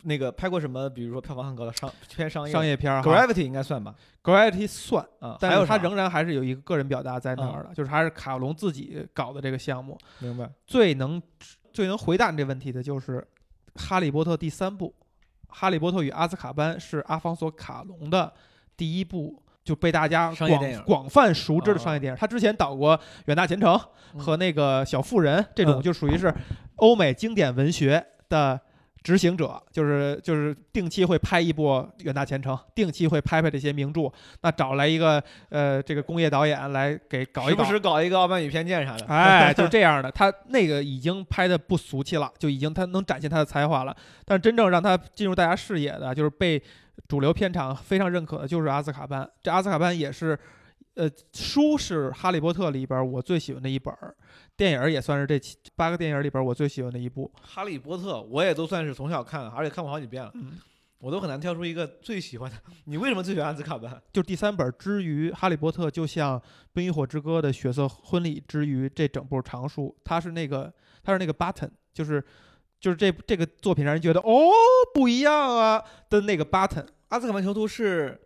[0.05, 0.89] 那个拍过什么？
[0.89, 9.99] 比如说票房很高的商 偏商业商业片儿 Gravity 应该算吧？Gravity 算，啊，但还有啥是它仍然还是有一个个人表达在那儿的，就是还是卡隆自己搞的这个项目。
[10.21, 10.51] 明白？
[10.67, 11.21] 最能
[11.73, 13.19] 最能回答你这问题的就是
[13.89, 14.95] 《哈利波特》第三部，
[15.49, 18.33] 《哈利波特与阿兹卡班》是阿方索卡隆的
[18.77, 19.43] 第一部。
[19.69, 23.75] 就被大家广广泛熟知的啊商业电影，他之前导过《远大前程》
[24.15, 26.35] 嗯和那个《小妇人》，这种嗯就属于是
[26.77, 28.59] 欧美经典文学的
[29.03, 31.69] 执行者，就是就是定期会拍一部
[31.99, 34.11] 《远大前程》，定期会拍拍这些名著。
[34.41, 39.05] 那找来一个呃这个工业导演来给搞一搞，时不时搞一个《傲慢与偏见》啥的。
[39.07, 40.11] 哎， 就是这样的。
[40.11, 43.95] 他那个已经拍的不俗气了，就已经他能展现他的才华了。
[44.25, 46.61] 但是真正让他进入大家视野的，就是被
[47.07, 49.23] 主流片场非常认可的，就是《阿兹卡班》。
[49.43, 50.39] 这《阿兹卡班》也是，
[50.95, 54.15] 呃，书是《哈利波特》里边我最喜欢的一本儿，
[54.57, 57.31] 电影也算是这七八个电影里边我最喜欢的一部。
[57.43, 60.59] 《哈利波特》我也都算是从小看，而且看过好几遍了，嗯，
[60.99, 62.57] 我都很难挑出一个最喜欢的。
[62.85, 64.03] 你为什么最喜欢阿兹卡班？
[64.13, 66.39] 就第三本之于《哈利波特》，就像
[66.73, 70.73] 《冰与火之歌》的血色婚礼之于这整部长书，它是那个
[71.03, 72.23] 它是那个 button，就是
[72.81, 74.51] 就是这这个作品让人觉得哦
[74.95, 76.85] 不一样啊的那个 button。
[77.09, 78.21] 阿兹卡班囚徒是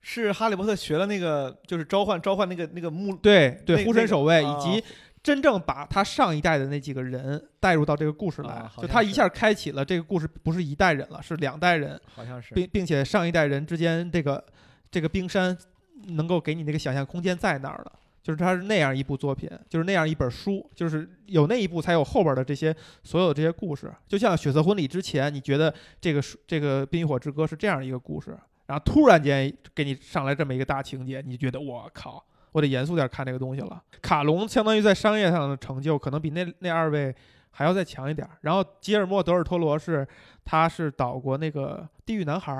[0.00, 4.84] 是哈利波特学了那个就是召唤召唤那个那个木对对，那护身守卫那个以及
[5.22, 14.42] 真正把他上一代的那几个人带入到这个故事来，啊就他一下开启了这个故事不是一代人了，是两代人，好像是并并且上一代人之间这个
[14.90, 15.58] 这个冰山
[16.06, 17.92] 能够给你那个想象空间在那儿了。
[18.28, 23.90] 就是它是那样一部作品，就是那样一本书，就是有那一部才有后边的这些所有这些故事。
[24.06, 32.22] 就像《血色婚礼》之前，你觉得这个这个《冰与火之歌》是这样一个故事，然后突然间给你上来这么一个大情节，你觉得我靠，
[32.52, 33.82] 我得严肃点看这个东西了。
[34.02, 37.14] 卡隆相当于在商业上的成就，可能比那那二位
[37.50, 38.28] 还要再强一点。
[38.42, 40.06] 然后吉尔莫·德尔托罗是，
[40.44, 42.52] 他是导过那个《地狱男孩》，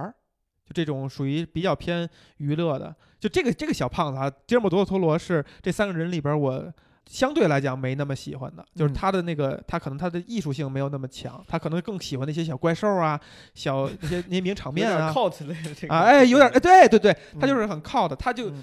[0.69, 2.95] 就这种属于比较偏娱乐的。
[3.19, 6.73] 就这个这个小胖子啊，吉尔莫·德尔托罗是这三个人里边儿我
[7.07, 13.19] 相对来讲没那么喜欢的，就是嗯他的那个他可能他的艺术性没有那么强，他可能更喜欢那些小怪兽啊、
[13.55, 15.13] 小那些那些名场面啊。
[15.13, 18.63] cult 类的这个啊，哎，有点，哎，对对对，他嗯就是很靠的，他就嗯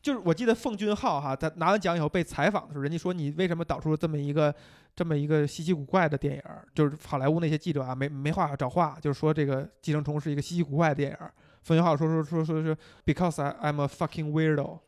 [0.00, 4.54] 就是我记得奉俊昊哈，他拿完奖以后被采访的时候，人家说你为什么导出了这么一个
[4.94, 6.42] 这么一个稀奇古怪的电影？
[6.74, 11.32] 就是好莱坞那些记者啊，没没话找话，就是说这个《寄生虫》是一个稀奇古怪的电影儿。
[11.62, 14.78] 奉俊昊说说说说说，because I I'm a fucking weirdo。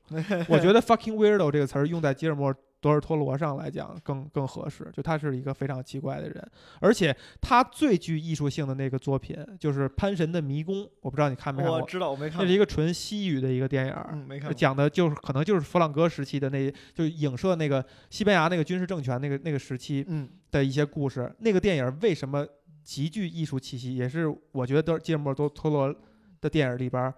[0.49, 6.51] 我觉得 fucking weirdo 这个词儿用在吉尔莫·德尔托罗上来讲更更合适，就他是一个非常奇怪的人，
[6.81, 13.95] 而且他最具艺术性的那个作品就是《潘神的迷宫》，我不知道你看没看过，我知道我没看过那是，一个纯西语的一个电影。
[14.11, 14.55] 嗯，没看过。
[14.55, 21.31] 讲的就是可能就是弗朗哥时期的那，就是影射那个西班牙那个军事政权那个那个时期嗯，的一些故事。
[21.41, 22.47] 那个电影为什么
[22.83, 25.95] 极具艺术气息，也是我觉得德吉尔莫·多托罗
[26.41, 27.15] 的电影里边儿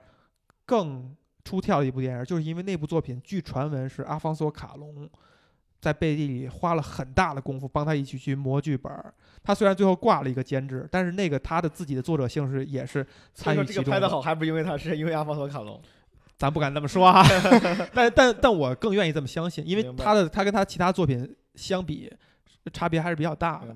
[0.66, 5.08] 更出挑的一部电影，就是因为那部作品据传闻是阿方索·卡隆
[5.82, 9.12] 在背地里花了很大的功夫帮他一起去磨剧本儿。
[9.42, 13.04] 他虽然最后挂了一个监制，但是那个他的自己的作者性是也是
[13.34, 15.82] 参与其中拍的好，还不是因为他，是因为阿方索卡隆。
[16.38, 17.24] 咱不敢这么说啊，
[17.92, 22.12] 但但但我更愿意这么相信，因为他的他跟他其他作品相比，
[22.72, 23.74] 差别还是比较大的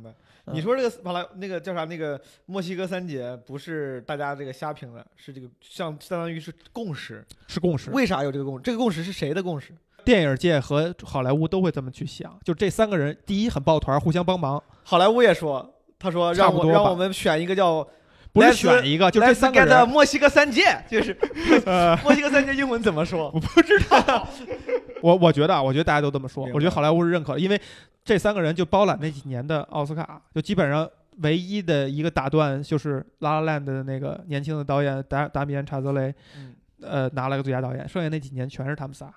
[0.53, 1.85] 你说这个马来那个叫啥？
[1.85, 7.27] 那个墨西哥三杰不是大家这个瞎评的，是这个像相当于是共识。
[7.49, 8.63] 是共识，为啥有这个共识？
[8.63, 9.75] 这个共识是谁的共识？
[10.07, 17.85] 电影界和好莱坞都会这么去想，就这三个人，第一很抱团，互相帮忙，好莱坞也说，他说让我让我们选一个叫
[18.33, 19.89] 不是选一个，就这三个人。
[19.89, 21.19] 墨西哥三杰， 就是
[21.67, 23.33] 呃， 墨西哥三杰英文怎么说？
[23.35, 24.29] 我不知道，
[25.03, 27.61] 我我觉得啊，我觉得大家都这么说，我觉得好莱坞是认可的，因为
[28.05, 30.89] 这三个人就包揽那几年的奥斯卡，就基本上
[31.23, 36.55] 唯一的一个打断就是《拉拉 land》的那个年轻的导演达达米安·查泽雷，嗯。
[36.83, 39.11] 呃，拿了个最佳导演，剩下那几年全是他们仨。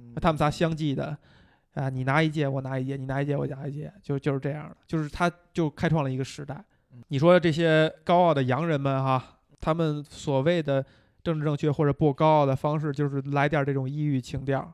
[0.00, 1.16] 嗯他们仨相继的，
[1.74, 7.02] 啊，你拿一届，我拿一届，你拿一届，我拿一届，就就是这样的，就是他就开创了一个时代嗯。
[7.08, 10.84] 你说这些高傲的洋人们哈，他们所谓的
[11.22, 14.72] 政治正确或者不高傲的方式，就是来点这种异域情调，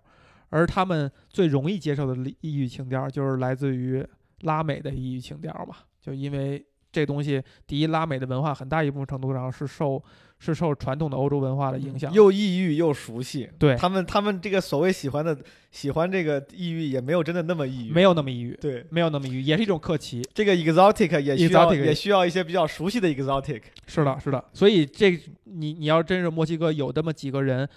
[0.50, 4.06] 而他们最容易接受的异域情调，就是来自于
[4.42, 6.64] 拉美的异域情调嘛，就因为。
[6.92, 10.02] 这东西，第一，拉美的文化很大一部分程度上是受
[10.38, 13.48] 是受传统的欧洲文化的影响，又异域又熟悉。
[13.58, 15.36] 对他们，他们这个所谓喜欢的
[15.70, 17.92] 喜欢这个异域，也没有真的那么异域。
[17.92, 20.22] 没有那么异域，对，没有那么异域，也是一种客气。
[20.34, 23.62] 这个 exotic 也需要 Exotic 也需要一些比较熟悉的 exotic。
[23.86, 27.68] 是的，是的，所以这你你要真是墨西哥有这么几个人，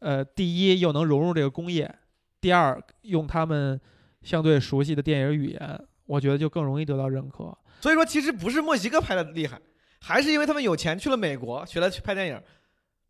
[0.00, 1.92] 呃，第一又能融入这个工业，
[2.40, 3.80] 第二用他们
[4.22, 7.56] 相对熟悉的电影语言，我觉得就更容易得到认可。
[7.80, 9.58] 所以说，其实不是墨西哥拍的厉害，
[10.06, 12.38] 还是因为他们有钱去了美国学了去拍电影，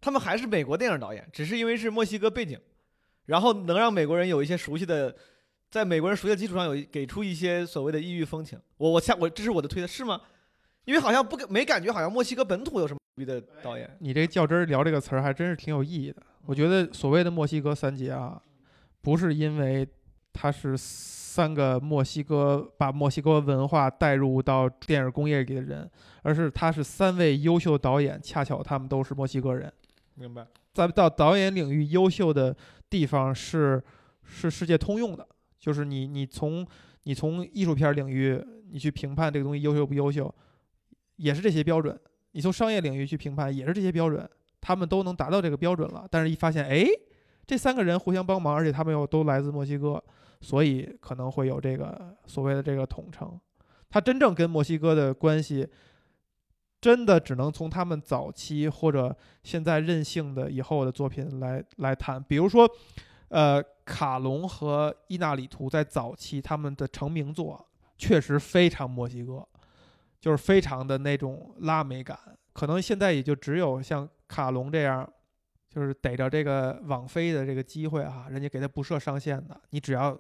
[0.01, 2.57] 他们还是美国电影导演，只是因为是墨西哥背景，
[3.27, 5.13] 然后能让美国人有一些熟悉的，
[5.69, 8.57] 在美国人熟悉的基础上有给出一些所谓的异域风情。
[8.77, 10.21] 我我下我这是我的推测是吗？
[10.85, 13.91] 因为好像不没感觉，好像墨西哥本土有什么牛逼的导演。
[13.99, 16.23] 你这较真儿聊这个词儿还真是挺有意义的。
[16.47, 18.41] 我觉得所谓的墨西哥三杰啊，
[19.01, 19.85] 不是因为
[20.33, 20.77] 他是
[21.35, 25.91] 三个墨西哥把墨西哥文化带入到电影工业里的人，
[26.23, 29.73] 而是他是三位优秀导演，恰巧他们都是墨西哥人。
[30.15, 30.47] 明白。
[30.73, 32.57] 在到导演领域优秀的
[32.89, 33.83] 地方是
[34.23, 35.27] 是世界通用的，
[35.59, 36.65] 就是你你从
[37.03, 40.33] 你从艺术片领域你去评判这个东西优秀不优秀，
[41.17, 41.93] 也是这些标准；
[42.31, 44.25] 你从商业领域去评判也是这些标准，
[44.61, 46.07] 他们都能达到这个标准了。
[46.09, 46.87] 但是，一发现，哎，
[47.45, 50.01] 这三个人互相帮忙，而且他们又都来自墨西哥，
[50.45, 53.41] 所以可能会有这个所谓的这个统称。
[53.89, 55.67] 他真正跟墨西哥的关系。
[56.81, 62.69] 真的只能从他们早期或者现在任性的以后的作品来来谈，比如说，
[63.29, 67.67] 呃，卡隆和伊纳里图在早期他们的成名作
[67.97, 69.49] 确实非常墨西哥，
[70.21, 72.19] 就是非常的那种拉美感。
[72.53, 75.11] 可能现在也就只有像卡隆这样，
[75.71, 80.15] 就是逮着这个网飞的这个机会啊，人家给他不设上限的，你只要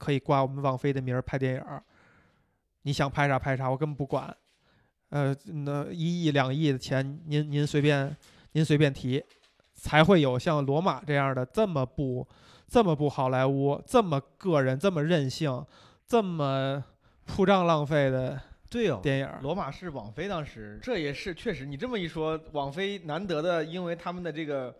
[0.00, 1.82] 可以挂我们网飞的名儿拍电影儿，
[2.82, 4.34] 你想拍啥拍啥，我根本不管。
[5.10, 8.16] 呃，那一亿两亿的钱，您您随便
[8.52, 9.22] 您随便提，
[9.74, 12.26] 才会有像罗马这样的这么不
[12.66, 15.62] 这么不好莱坞，这么个人，这么任性，
[16.06, 16.82] 这么
[17.26, 18.40] 铺张浪费的
[18.70, 19.28] 对哦，电影。
[19.42, 24.74] 罗马是网飞当时，这也是确实，你这么一说，网飞难得的，因为他们的这个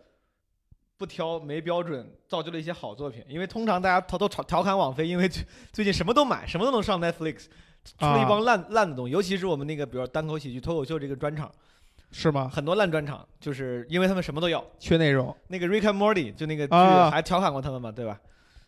[1.01, 3.25] 不挑没标准，造就了一些好作品。
[3.27, 5.43] 因为通常大家都都调调侃网飞，因为最
[5.73, 7.45] 最近什么都买，什么都能上 Netflix。
[7.97, 11.51] 出了一帮烂烂的东西，尤其是我们那个，比如单口喜剧、脱口秀这个专场，
[12.11, 12.47] 是吗？
[12.53, 15.35] 很多烂专场，就是因为他们什么都要，缺内容。
[15.47, 16.75] 那个 Rick and Morty 就那个剧
[17.09, 18.21] 还调侃过他们嘛，对吧？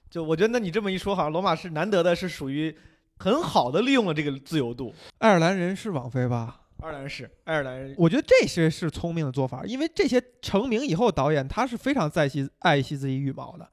[0.09, 2.75] 就我觉得，那你这么一说，好像罗马是难得的，是属于
[3.19, 4.91] 很好的利用了这个自由度。
[5.19, 6.61] 爱尔兰人是网飞吧？
[6.81, 13.67] 爱尔兰是爱尔兰人，我觉得这些是聪明的做法，因为这些成名以后导演他是非常在惜爱惜自己羽毛的。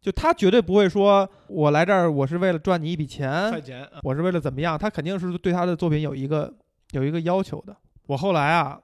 [0.00, 3.52] 就他绝对不会说，我来这儿我是为了赚你一笔钱，
[4.02, 4.78] 我是为了怎么样？
[4.78, 6.52] 他肯定是对他的作品有一个
[6.92, 7.76] 有一个要求的。
[8.06, 8.80] 我后来啊，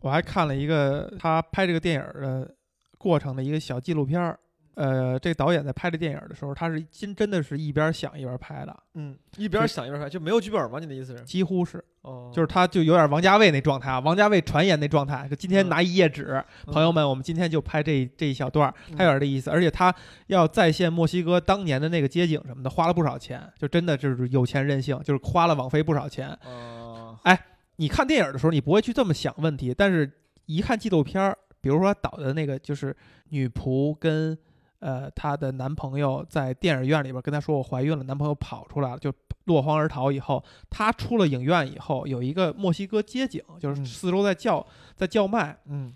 [0.00, 2.54] 我还看了一个他拍这个电影的
[2.96, 4.38] 过程的一个小纪录片儿。
[4.74, 8.76] 呃，这个导演在拍这电影的时候，他是真真的是一边想一边拍的。
[8.94, 10.80] 嗯，一边想一边拍，就没有剧本吗？
[10.80, 11.22] 你的意思是？
[11.22, 11.82] 几乎是。
[12.02, 12.28] 哦。
[12.34, 14.00] 就是他，就有点王家卫那状态啊。
[14.00, 19.48] 王家卫传言那状态，就今天拿一页纸，朋友们，我们今天就拍这这一小段，他有点这意思。
[19.48, 19.94] 而且他
[20.26, 26.36] 要再现墨西哥当年的那个街景什么的，花了不少钱，就真的就是有钱任性，就是花了网飞不少钱。
[26.44, 27.16] 哦。
[27.22, 27.38] 哎，
[27.76, 30.10] 你看电影的时候，你不会去这么想问题，但是
[30.46, 32.96] 一看纪录片儿，比如说导的那个，就是
[33.28, 34.36] 女仆跟。
[34.84, 39.10] 呃，她的男朋友在电影院里边跟她说我怀孕了，男朋友跑出来了，就
[39.44, 40.12] 落荒而逃。
[40.12, 44.64] 以后她出了影院以后，有一个墨西哥街景，就是四周在叫
[44.94, 45.56] 在叫卖。
[45.64, 45.90] 嗯，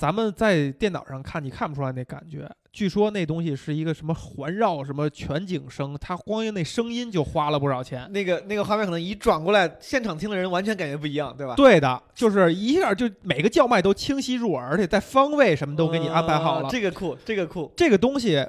[0.00, 2.50] 咱们在电脑上看，你看不出来那感觉。
[2.72, 8.10] 据说那东西是一个什么环绕什么全景声，它光用那声音就花了不少钱。
[8.10, 11.54] 那个那个画面可能一转过来，现场听的人完全感觉不一样，对吧？
[11.54, 16.70] 对的，就是一下就每个叫卖都清晰入耳，而且在方位什么都给你安排好了。
[16.70, 18.42] 这个酷，这个酷，这个东西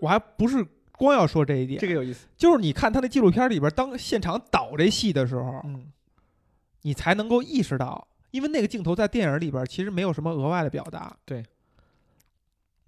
[0.00, 2.26] 我还不是光要说这一点，这个有意思。
[2.36, 5.86] 就是你看他那纪录片里边，当现场导这戏的时候，嗯，
[6.82, 11.16] 你才能够意识到，因为那个镜头在电影里边其实没有什么额外的表达。
[11.24, 11.44] 对。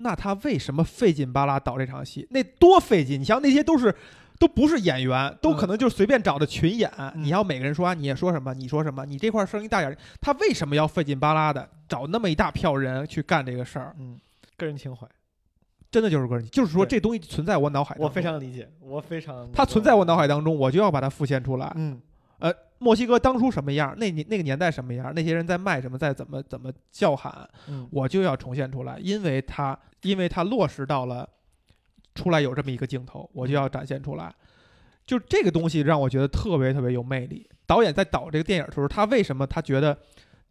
[0.03, 2.27] 那他为什么费劲巴拉导这场戏？
[2.31, 3.21] 那多费劲！
[3.21, 3.95] 你像那些都是，
[4.39, 6.91] 都不是演员，都可能就是随便找的群演。
[7.17, 8.55] 你要每个人说啊，你也说什么？
[8.55, 9.05] 你说什么？
[9.05, 9.95] 你这块声音大点。
[10.19, 13.95] 他为什么要费劲巴拉的找那么一大票人去干这个事儿？
[13.99, 14.19] 嗯，
[14.57, 15.07] 个人情怀，
[15.91, 17.95] 真的就是个人，就是说这东西存在我脑海。
[17.99, 19.53] 我非常理解，我非常。
[19.53, 21.71] 他存在我脑海当中，我就要把它复现出来。
[21.77, 22.01] 嗯。
[22.81, 23.95] 呃，墨西哥当初什么样？
[23.99, 25.13] 那年那个年代什么样？
[25.15, 25.97] 那些人在卖什么？
[25.99, 27.49] 在怎么怎么叫喊？
[27.91, 31.29] 我就要重现出来，因为他因为他落实到了
[32.15, 34.35] 出来有这么一个镜头，我就要展现出来。
[35.07, 37.49] 就这个东西让我觉得特别特别有魅力。
[37.67, 39.97] 导演在导这个电影的时候，他为什么他觉得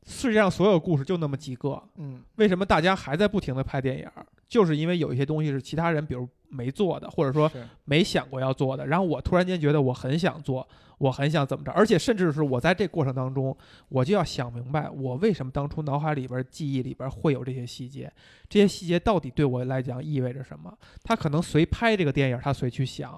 [0.06, 1.82] 世界上所有故事就那么几个？
[1.98, 4.08] 嗯，为什么大家还在不停的拍电影？
[4.48, 7.52] 就是因为有一些东西是其他人比如没做的，或者说
[7.86, 8.88] 没想过要做的。
[8.88, 10.68] 然后我突然间觉得我很想做。
[11.00, 13.56] 我很想怎么着，而且甚至是我在这过程当中，
[13.88, 18.12] 我就要想明白，我为什么当初脑海里边、记忆里边会有这些细节，
[18.50, 20.78] 这些细节到底对我来讲意味着什么？
[21.02, 23.18] 他可能随拍这个电影，他随去想，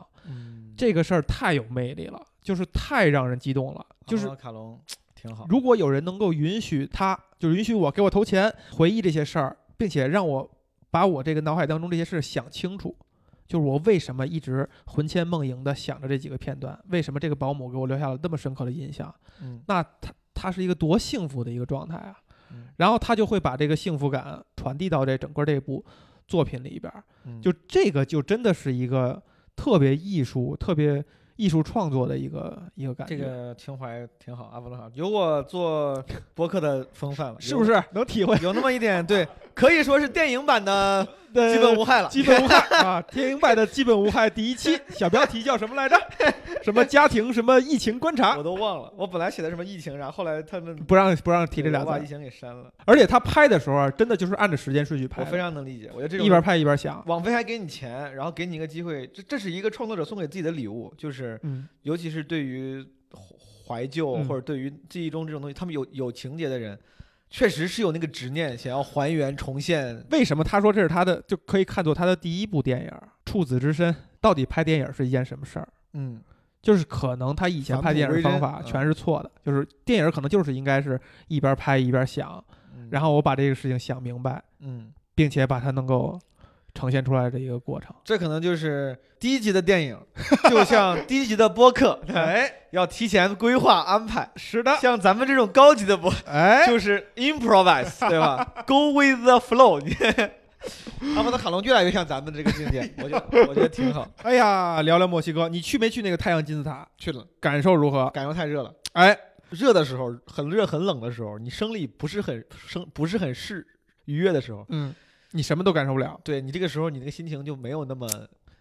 [0.77, 3.83] 这个事儿太有魅力了，就是太让人激动了。
[4.05, 4.79] 就是卡隆
[5.19, 5.47] 挺好。
[5.49, 10.47] 如果有人能够允许他，就允许我给我投钱，回忆这些事儿，并且让我
[10.91, 12.95] 把我这个脑海当中这些事想清楚。
[13.51, 16.79] 就是我为什么一直魂牵梦萦的想着这几个片段？
[16.87, 19.13] 为什么这个保姆给我留下了那么深刻的印象？
[19.41, 22.15] 嗯，那他他是一个多幸福的一个状态啊！
[22.51, 25.83] 嗯，然后他就会把这个幸福感传递到这整个这部
[26.29, 26.89] 作品里边。
[27.25, 29.21] 嗯，就这个就真的是一个
[29.53, 31.03] 特别艺术、特别
[31.41, 36.03] 艺术创作的一个一个感觉，这个情怀挺好，阿波罗好，有我做
[36.35, 38.37] 博客的风范了， 是不是能体会？
[38.43, 43.01] 有那么一点，对，可以说是电影版的 基本无害了，基本无害啊！
[43.01, 45.97] 电影版的基本无害第一期 小标题叫什么来着？
[46.61, 48.37] 什么家庭什么疫情观察？
[48.37, 48.93] 我都忘了。
[48.95, 52.71] 我本来写的什么疫情，然后后来他们不让不让提这俩字，把疫情给删了。
[52.85, 55.21] 而且他拍的时候啊，真的就是按着时间顺序拍。
[55.21, 57.01] 我非常能理解，我觉得这种一边拍一边想。
[57.07, 61.30] 网飞还给你钱，然后给你一个机会，这这是一个创作者送给自己的礼物，就是，
[61.83, 62.85] 尤其是对于
[63.65, 66.79] 怀旧或者对于记忆中这种东西，他们有有情节的人。
[67.33, 70.05] 确实是有那个执念，想要还原重现。
[70.11, 72.89] 为什么他说这是他的，就可以看作他的第一部电影
[73.23, 73.93] 《处子之身》？
[74.19, 75.65] 到底拍电影是一件什么事儿？
[75.93, 76.21] 嗯，
[76.61, 82.43] 就是可能他以前拍电影方法全是错的，就是电影可能就是应该是一边拍一边想，
[82.89, 86.19] 然后我把这个事情想明白，嗯，并且把它能够。
[86.73, 89.97] 呈现出来的一个过程，这可能就是第一集的电影，
[90.49, 94.29] 就像第一集的播客， 哎， 要提前规划安排。
[94.35, 99.81] 是的，像咱们这种高级的播， 哎，就是 improvise，对吧？Go with the flow。
[101.15, 104.07] 阿波罗卡隆越来越像咱们这个境界，我觉得我觉得挺好。
[104.21, 106.87] 哎呀，聊聊墨西哥，你去没去那个太阳金字塔？
[106.97, 108.07] 去了，感受如何？
[108.11, 108.71] 感受太热了。
[108.93, 109.17] 哎，
[109.49, 113.65] 热的时候很热，很冷的时候，你生理不是很生不是很适
[114.05, 114.93] 愉悦的时候，嗯。
[115.31, 118.07] 你什么都感受不了，对你这个时候你那个心情就没有那么，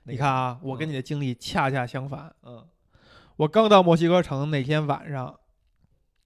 [0.05, 2.65] 你看啊，我跟你的经历恰恰相反，嗯，
[3.37, 5.35] 我刚到墨西哥城那天晚上，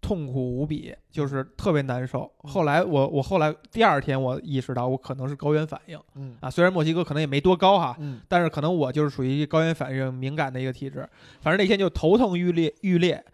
[0.01, 2.31] 痛苦无比，就是特别难受。
[2.43, 11.09] 后来我我后来第二天我意识到我可能是高原反应，嗯啊，虽然墨西哥可能也没多高哈，嗯，但是可能我就是属于高原反应敏感的一个体质，
[11.41, 13.25] 反正那天就头疼欲裂欲裂。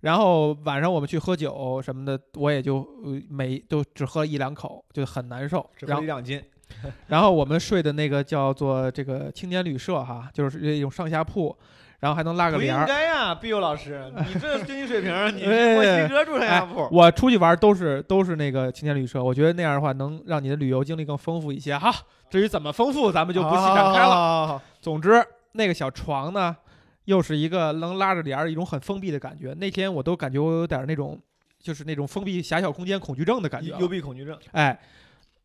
[0.00, 2.88] 然后晚上我们去喝酒什么的，我也就
[3.28, 6.42] 每都只喝了一两口，就很难受，只喝一两斤。
[7.08, 11.56] 然后我们睡的那个叫做这个青年旅社哈，就是一种上下铺，
[12.00, 12.84] 然后还能拉个帘儿。
[12.84, 16.88] 不应该呀，毕佑老师，你这经济水平， 你墨西哥住上下铺。
[16.90, 21.94] 我出去玩都是都是那个青年旅社，我觉得那样的话能让你的旅游经历更丰富一些哈。
[22.30, 24.62] 至于怎么丰富，咱们就不细展开了。
[24.80, 26.56] 总之，那个小床呢，
[27.06, 29.52] 又是一个能拉着帘儿，一种很封闭的感觉。
[29.54, 31.20] 那天我都感觉我有点那种，
[31.58, 33.76] 就是那种封闭狭小空间恐惧症的感觉。
[33.78, 34.38] 幽闭恐惧症。
[34.52, 34.78] 哎，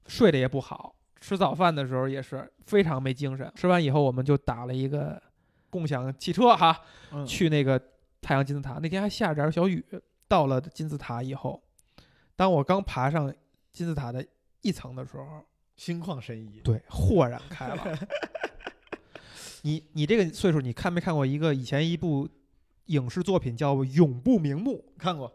[0.05, 0.93] 睡得也不好。
[1.19, 3.51] 吃早饭的时候也是非常没精神。
[3.55, 5.21] 吃完以后，我们就打了一个
[5.69, 6.81] 共享汽车哈，
[7.25, 7.81] 去那个
[8.21, 8.79] 太阳金字塔。
[8.81, 9.83] 那天还下着点小雨。
[10.27, 11.61] 到了金字塔以后，
[12.35, 13.31] 当我刚爬上
[13.71, 14.25] 金字塔的
[14.61, 15.45] 一层的时候，
[15.75, 17.77] 心旷神怡，对，豁然开朗。
[19.61, 22.27] 你你这个岁数，你看没看过一个以前一部
[22.85, 24.83] 影视作品叫《永不瞑目》？
[24.99, 25.31] 看过。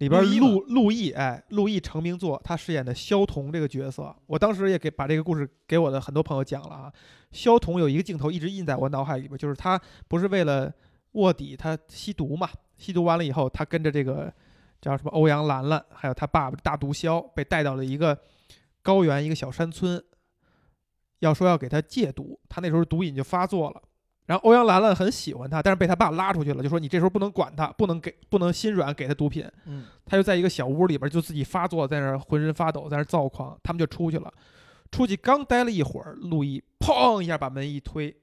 [0.00, 6.90] 里边陆陆毅，哎，陆毅成名作，他饰演的萧彤这个角色，我当时也给把这个故事给我的很多朋友讲了啊。
[7.32, 9.78] 萧彤有一个镜头一直印在我脑海里边，就是他
[10.08, 10.72] 不是为了
[11.12, 12.48] 卧底，他吸毒嘛，
[12.78, 14.32] 吸毒完了以后，他跟着这个
[14.80, 18.18] 叫什么欧阳兰兰，还有他爸爸大毒枭，被带到了一个
[18.80, 20.02] 高原一个小山村，
[21.18, 23.82] 要说要给他戒毒，他那时候毒瘾就发作了。
[24.30, 29.44] 然后欧阳兰兰很喜欢他，但是被他爸拉出去了，就说你这时候不能管他，不能给，不能心软给他毒品。
[29.64, 33.58] 嗯，他就在一个小屋里边，就自己发作，在那儿浑身发抖，在那儿躁狂。
[33.60, 34.32] 他们就出去了，
[34.92, 38.14] 出去刚待了一会儿，陆毅砰一下把门一推，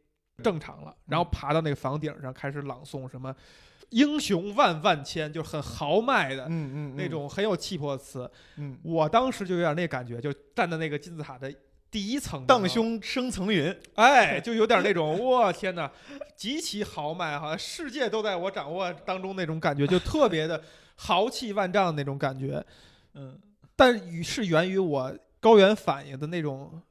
[0.42, 3.36] 正常了，然后爬到那个房顶上开始朗诵什么
[3.92, 8.32] “英雄万万千”，就很豪迈的，嗯嗯，那种很有气魄的词。
[8.56, 11.54] 嗯，我当时就有点那感觉，就站在那个金字塔的。
[11.90, 15.90] 第一层，荡胸生层云，哎， 就有点那种，我天哪，
[16.36, 20.62] 极其豪迈哈，世界都在我掌握当中那种感觉，就特别的
[20.96, 22.64] 豪气万丈那种感觉，
[23.14, 23.40] 嗯，
[23.76, 26.82] 但是源于我高原反应的那种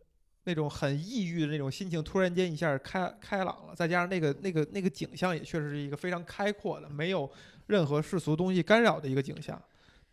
[0.45, 7.31] 那种很抑郁的那种心情，突然间一下开开朗了，再加上那个那个那个景象也确实是一个非常开阔的，没有
[7.67, 9.63] 任何世俗东西干扰的一个景象，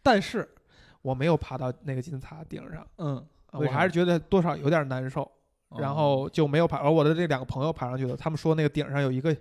[0.02, 0.48] 但是
[1.02, 3.26] 我没有爬到那个金字塔顶上，嗯。
[3.54, 5.30] 我还是觉得多少有点难受，
[5.78, 6.78] 然后就没有爬。
[6.78, 9.36] 而我的这两个朋友爬上去了，他们说那个顶上有一个，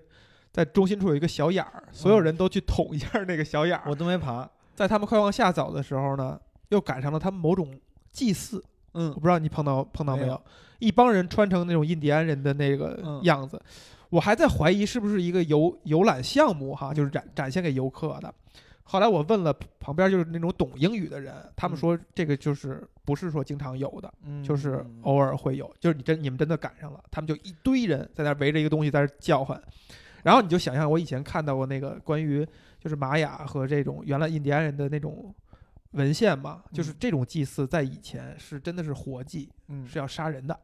[0.50, 3.84] 在中心处有一个小眼儿，所有人都去捅一下那个小眼儿。
[3.86, 4.48] 我都没爬。
[4.74, 6.38] 在他们快往下走的时候呢，
[6.68, 7.68] 又赶上了他们某种
[8.10, 8.62] 祭祀。
[8.94, 10.40] 嗯，我不知道你碰到碰到没有？
[10.78, 13.60] 一帮人穿成那种印第安人的那个样子，
[14.10, 18.34] 我还在怀疑是不是一个游游览项目哈，就是展展现给游客的。
[18.92, 24.12] 后来我问了旁边就是那种懂英语的人，他们说这个就是不是说经常有的，
[24.44, 29.58] 就是偶尔会有，就是你真你们真的赶上了，他们就一堆人在那围着一个东西在那叫唤，
[30.22, 32.46] 然后你就想象我以前看到过那个关于
[32.78, 35.34] 就是玛雅和这种原来印第安人的那种
[35.92, 39.48] 文献嘛，就是这种祭祀在以前是真的是活祭，
[39.86, 40.60] 是要杀人的，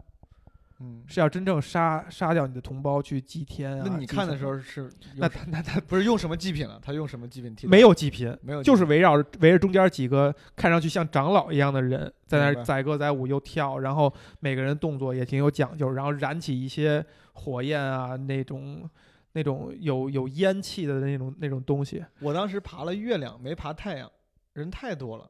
[0.81, 3.85] 嗯，是要真正杀杀掉你的同胞去祭天啊。
[3.85, 6.79] 那你看的时候，是那用他那他不是用什么祭品了？
[6.81, 7.67] 他用什么祭品替？
[7.67, 18.89] 没有祭品，没有，就是围绕着围着中间几个看上去像长老一样的人在那儿载歌载舞又跳，然后每个人动作也挺有讲究，然后燃起一些火焰啊那种
[19.33, 22.05] 那种有有烟气的那种那种东西。
[22.21, 24.09] 我当时爬了月亮，没爬太阳，
[24.53, 25.29] 人太多了。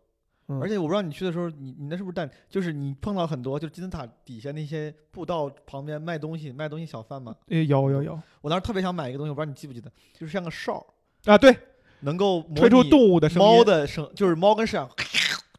[0.48, 7.34] 嗯而且我不知道你去的时候，你你那是不是但就是你碰到很多，就是金字塔底下那些步道旁边卖东西卖东西小贩嘛。
[7.48, 10.84] 诶有有有我当时特别想买一个东西，我不知道你记不记得，就是像个哨，
[11.26, 11.54] 啊，对，
[12.00, 14.88] 能够吹出动物的声音，猫的声，就是猫跟摄像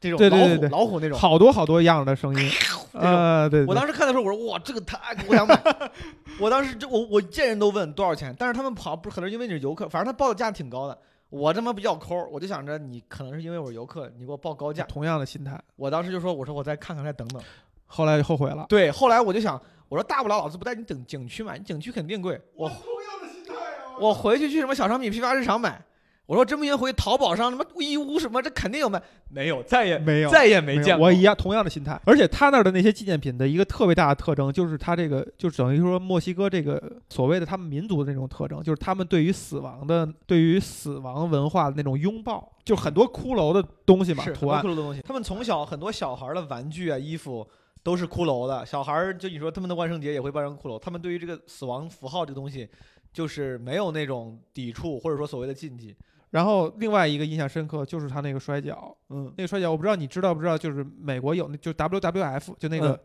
[0.02, 1.20] 这种对对对对老虎老虎那种。
[1.20, 2.52] 好多好多样的声音。
[2.94, 5.62] 啊呃，对，对我当时看的时候，我说哇，这个太我想买。
[6.40, 10.98] 我当时就我我见人都问多少钱，但是他们跑不是可能因为你是游客，反正他报的价挺高的。
[11.30, 14.84] 我他妈比较抠，我就想着你可能是因为我是游客，你给我报高价。
[14.86, 17.42] 同样的心态，我当时就说，我说我再看看，再等等。
[17.86, 18.66] 后来就后悔了。
[18.68, 22.42] 对，后来我就想，我说大不了老子不带你等景区买，你景区肯定贵。
[22.56, 25.84] 我同样的心态啊我回去去什么小商品批发市场买。
[26.30, 29.02] 我说真不行，回淘宝上什么义乌什么，这肯定有卖。
[29.30, 31.08] 没有，再也没有再也没见过。
[31.08, 45.02] 我一样同样的心态，而且他那儿的那些纪念品的一个特别大的特征，就是他这个就等于说墨西哥这个所谓的他们民族的那种特征，就是他们对于死亡的对于死亡文化的那种拥抱，就很多骷髅的东西嘛是图案很多骷髅的东西。
[45.02, 47.44] 他们从小很多小孩儿的玩具啊、衣服
[47.82, 48.64] 都是骷髅的。
[48.68, 52.70] 小孩儿就你说他们的万圣节也会扮成骷髅，他们对于这个死亡符号这东西，
[53.12, 55.96] 就是没有那种抵触或者说所谓的禁忌。
[56.32, 63.00] 然后另外一个印象深刻就是他那个摔跤，嗯，那个摔跤我不知道你知道不知道，就是美国有那就 WWF 就那个、嗯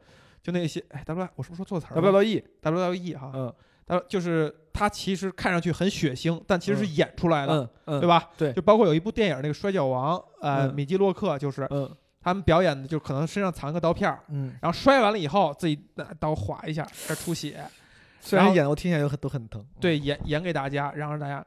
[0.45, 3.55] 就那些哎 W 我是不是说错词儿了 WWE，WWE 哈，嗯
[3.87, 8.07] 他就是他其实看上去很血腥，但其实是演出来的，嗯嗯，对？
[8.07, 8.29] 吧？
[8.37, 17.65] 对就包括有一部电影那个摔跤王，呃，嗯米基洛克就是嗯他们表演的，就可能身上藏个刀片儿，嗯，然后摔完了以后自己拿刀划一下，这儿出血，
[18.21, 19.65] 虽然后演的我听起来就很都很疼。
[19.81, 21.43] 对，演演给大家，然后让大家。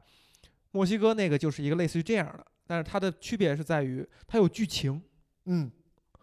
[0.78, 5.02] 墨西哥那个就是一个类似于这样的，但是它的区别是在于它有剧情，
[5.46, 5.68] 嗯，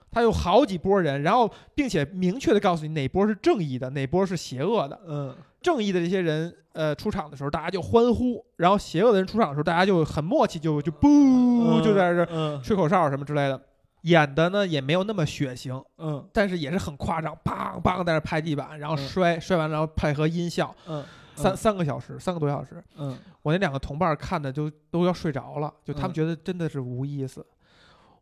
[0.10, 4.98] 它有好几波人，然后并且明确的告诉你哪波是正义的，哪波是邪恶的。
[5.06, 5.36] 嗯。
[5.62, 13.62] 正义的这些人，呃，出场的时候大家就欢呼，然后邪恶的人出场的时候，大家就很默契，就就不嗯，就在这吹口哨什么之类的。
[14.04, 16.26] 演的呢也没有那么血腥，嗯。
[16.32, 19.00] 但是也是很夸张，砰砰在那拍地板，然后嗯。
[19.06, 21.04] 摔、摔完，然后配合音效，嗯。
[21.36, 22.82] 三、三个小时，三个多小时。
[22.96, 26.14] 嗯我那两个同伴看的就都要睡着了，就他们嗯。
[26.16, 27.46] 觉得真的是无意思。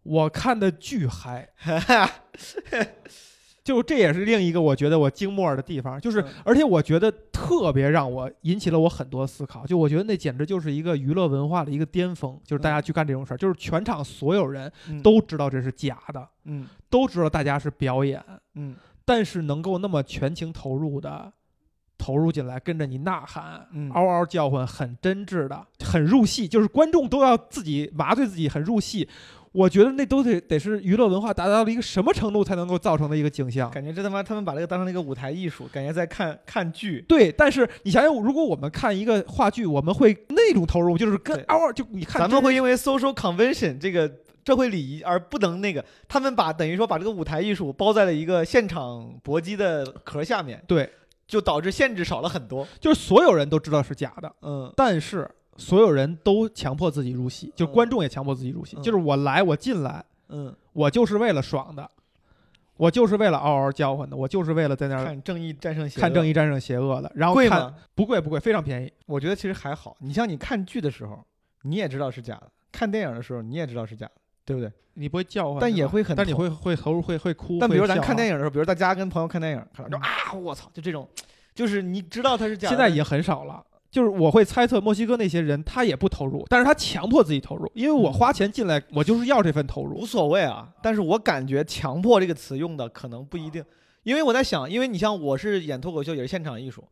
[0.03, 1.47] 我看的巨嗨，
[3.63, 15.01] 就这也是另一个我觉得我惊默的地方，就是嗯而且我觉得特别让我引起了我很多思考，就我觉得那简直就是一个娱乐文化的一个巅峰，就是大家去干这种事儿，就是全场所有人嗯。
[15.01, 16.67] 都知道这是假的，嗯。
[16.89, 18.21] 都知道大家是表演，
[18.55, 18.75] 嗯。
[19.05, 21.31] 但是能够那么全情投入的
[22.03, 29.07] 投入进来，跟着你呐喊，嗯嗷嗷叫唤，很真挚的，很入戏，就是观众都要自己麻醉自己，很入戏。
[29.53, 33.71] 我觉得那都得得是娱乐文化达到了一个什么程度才能够造成的一个景象。
[33.71, 37.05] 感觉这他妈他们把这个当成了一个舞台艺术，感觉在看看剧。
[37.07, 44.11] 对，但是你想想，如果我们看一个话剧，我们会那种投入，就是跟嗷嗷就你看咱们会因为 social convention 这个
[44.45, 50.89] 社会礼仪而不能那个，他们把等于说把这个舞台艺术包在了一个现场搏击的壳下面，对，
[51.27, 52.67] 就导致限制少了很多。
[52.79, 60.03] 就是所有人都知道是假的，嗯但是所有人都强迫自己入戏，就嗯观众也强迫自己入戏，嗯就是我来，我进来。
[60.29, 61.87] 嗯，我就是为了爽的，
[62.75, 67.71] 我就是为了嗷嗷叫唤的，我就是为了在那儿看正义战胜邪恶，看正义战胜邪恶的，然后看？
[67.93, 68.91] 不贵不贵，非常便宜。
[69.05, 69.95] 我觉得其实还好。
[69.99, 71.23] 你像你看剧的时候，
[71.63, 74.13] 你也知道是假的；看电影的时候，你也知道是假的，
[74.45, 74.71] 对不对？
[74.95, 77.57] 你不会叫唤，但也会很但你会会投入会会哭。
[77.59, 81.07] 但比如咱看电影，的时候，比如在家跟朋友看电影，看到就嗯啊，我操，就这种，
[81.55, 83.63] 就是你知道他是假的，现在已经很少了。
[83.89, 90.05] 就是我会猜测墨西哥那些人他也不投入，但是他强迫自己投入，因为我嗯花钱进来，我就是要这份投入无。
[90.05, 90.67] 所谓啊。
[90.81, 93.63] 但是我感觉“强迫”这个词用的可能不一定，
[94.01, 96.83] 因为我在想，因为你像我是演脱口秀，也是现场艺术，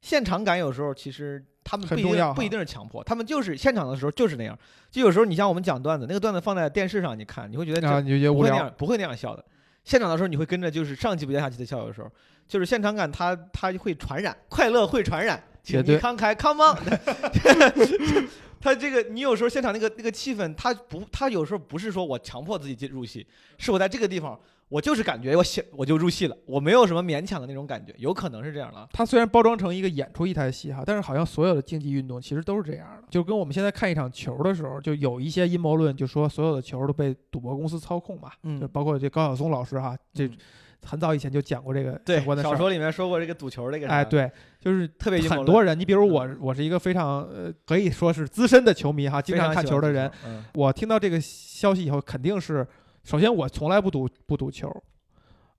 [0.00, 4.58] 现场感有时候其实他们不一定不一定是强迫，他们就是现场的时候就是那样。
[4.90, 9.44] 就有时候你像我们讲段子，那个段子放在电视上你看，你会觉得这然后你就觉得无聊不会那样，，不会那样笑的。
[9.84, 12.10] 现场的时候你会跟着就是上气不接下气的笑，有时候
[12.48, 16.78] 就是现场感它，它会传染，快乐会传染，请你慷慨，come on。
[18.60, 23.24] 他这个，你有时候现场那个那个气氛，他不，他有时候不是说我强迫自己进入戏，
[23.56, 24.38] 是我在这个地方，
[24.68, 28.88] 我就是感觉我想我就入戏了，我没有什么勉强的那种感觉，有可能是这样的啊。
[28.92, 38.60] 它虽然包装成一个演出一台戏哈，但是好像所有的竞技运动其实都是这样的，就跟我们现在看一场球的时候，就有一些阴谋论，就说所有的球都被赌博公司操控嘛，嗯。
[38.60, 40.36] 就包括这高晓松老师哈，这嗯。
[40.80, 42.42] 很早以前就讲过这个对相关的。
[42.42, 50.44] 小说里面说过这个赌球这个，哎，，对，就是特别很多人，你比如我，我是一个非常呃可以说是资深的球迷哈，经常看球的人。，嗯。
[50.54, 52.64] 我听到这个消息以后，肯定是
[53.08, 54.68] 首先我从来不赌不赌球，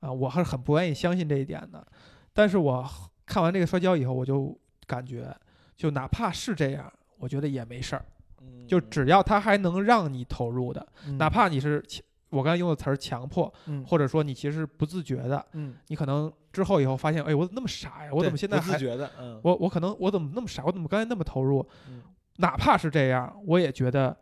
[0.02, 1.84] 啊，我还是很不愿意相信这一点的。
[2.32, 2.88] 但是我
[3.26, 5.36] 看完这个摔跤以后，我就感觉，
[5.76, 8.06] 就哪怕是这样，我觉得也没事儿，
[8.40, 11.84] 嗯就只要他还能让你投入的，嗯哪怕你是
[12.30, 18.12] 我刚才用的词儿强迫，嗯或者说你其实不自觉的，嗯，你可能之后以后发现，哎，我怎么那么傻呀？
[18.14, 19.10] 我怎么现在还觉的？
[19.20, 20.64] 嗯，我我可能我怎么那么傻？
[20.68, 21.68] 我怎么刚才那么投入？
[21.88, 22.04] 嗯
[22.38, 24.16] 哪怕是这样，我也觉得，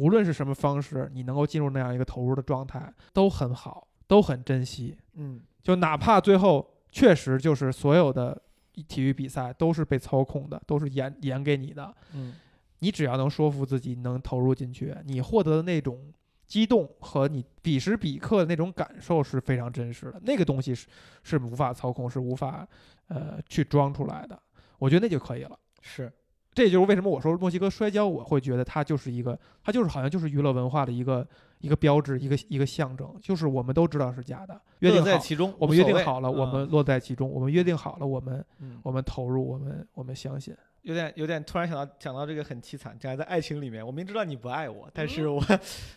[0.00, 4.96] 无论是什么方式，你能够进入那样一个投入的状态，都很好，都很珍惜。
[5.14, 8.40] 嗯就哪怕最后确实就是所有的
[8.88, 12.34] 体育比赛都是被操控的，都是演演给你的，嗯
[12.78, 16.10] 你只要能说服自己能投入进去，你获得的那种
[16.46, 20.18] 激动和你彼时彼刻的那种感受是非常真实的。
[20.24, 20.86] 那个东西是
[21.22, 22.66] 是无法操控，是无法
[23.08, 24.40] 呃去装出来的。
[24.78, 25.58] 我觉得那就可以了。
[25.82, 26.10] 是，
[26.52, 31.26] 这就是为什么我说墨西哥摔跤，我会觉得它就是一个，它就是好像就是娱乐文化的一个
[31.60, 40.54] 一个标志，一个一个象征，就是我们都知道是假的，约定好，在其中，我们约定好了，我嗯们落在其中，我们约定好了，我们嗯我们投入，我们我们相信。
[40.82, 45.44] 有点有点突然想到想到这个很凄惨，这样在爱情里面，我明知道你不爱我，但是嗯我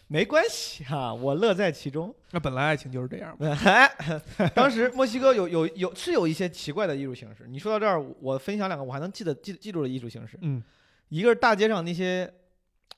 [0.08, 2.14] 没关系哈、我乐在其中。
[2.32, 3.58] 那本来爱情就是这样嘛。
[4.54, 7.46] 当时墨西哥有有有是有一些奇怪的艺术形式。
[7.48, 10.62] 你说到这儿，我分享两个我还能记得记记住的艺术形式，嗯，
[11.10, 12.32] 一个是大街上那些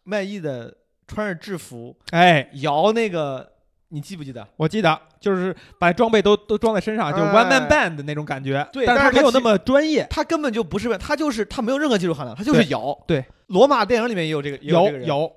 [0.03, 0.75] 卖艺的
[1.07, 3.53] 穿着制服哎，摇那个，
[3.89, 4.47] 你记不记得？
[4.57, 8.63] 我记得就是把装备都都装在身上，就是 one man band 的那种感觉。
[8.71, 10.05] 对但是但是它其它没有那么专业。
[10.07, 12.95] 他根本就不是，他就是他没有任何技术含量，他就是摇。
[13.07, 15.31] 对，罗马电影里面也有这个，也有有这个人，有，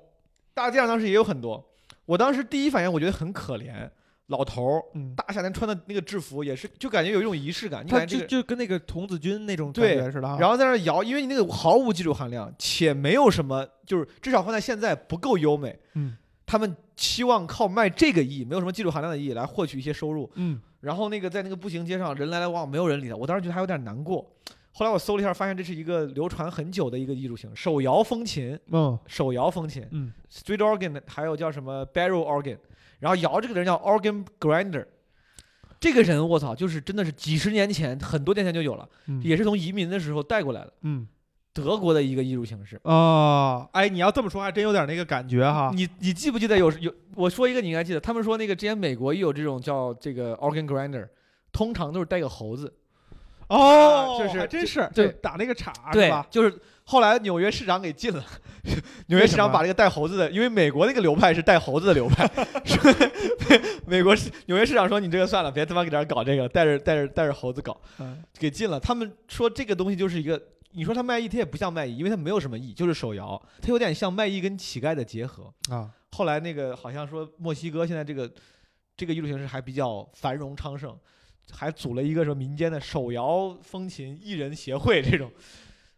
[0.53, 1.67] 大街上当时也有很多。
[2.05, 3.89] 我当时第一反应我觉得很可怜，
[4.27, 7.83] 老头儿嗯，大夏天穿的那个制服也是，就感觉有一种仪式感。
[7.83, 10.37] 你他感觉这个，就就跟那个童子军那种感觉似的哈。
[10.39, 15.79] 然后在那摇，因为你那个毫无技术含量，且没有什么，就是至少放在现在不够优美。
[15.95, 16.15] 嗯
[16.49, 20.27] 他们期望靠卖这个艺，没有什么技术含量的艺来获取一些收入。
[20.33, 23.15] 嗯，然后那个在那个步行街上人来来往往，没有人理他。
[23.15, 24.27] 我当时觉得还有点难过。
[24.71, 32.57] 后来我搜了一下，发现这是一个流传很久的一个艺术形式，手摇风琴，嗯手摇风琴嗯，，street organ，还有叫什么 barrel organ。
[32.97, 34.83] 然后摇这个人叫 organ grinder，
[35.79, 41.07] 这个人我操，就是真的是几十年前，很多年前就有了，嗯也是从移民的时候带过来的，嗯
[41.53, 42.79] 德国的一个艺术形式。
[42.83, 45.71] 哦，哎，你要这么说，还真有点那个感觉哈。
[45.73, 51.07] 你你记不记得有有我说一个你应该记得，他们说那个之前美国也有这种叫这个 organ grinder，
[51.51, 52.73] 通常都是带个猴子。
[53.47, 58.23] 哦，就是还真是，对就打那个叉是对吧？，就是后来纽约市长给禁了，
[59.07, 62.29] 纽约市长把这个带猴子的，因为美国那个流派是带猴子的流派，
[62.63, 62.93] 说
[63.87, 68.79] 美国市纽约市长说你这个算了，别他妈给这搞这个，带着带着带着猴子搞，嗯给禁了。
[68.79, 70.39] 他们说这个东西就是一个，
[70.71, 75.53] 你说它卖艺，它也不像卖艺，因为它没有什么艺，就是手摇，它有点像卖艺跟乞丐的结合。
[75.69, 78.31] 啊，后来那个好像说墨西哥现在这个
[78.95, 80.97] 这个艺术形式还比较繁荣昌盛，
[81.51, 85.31] 还组了一个什么民间的手摇风琴艺人协会这种。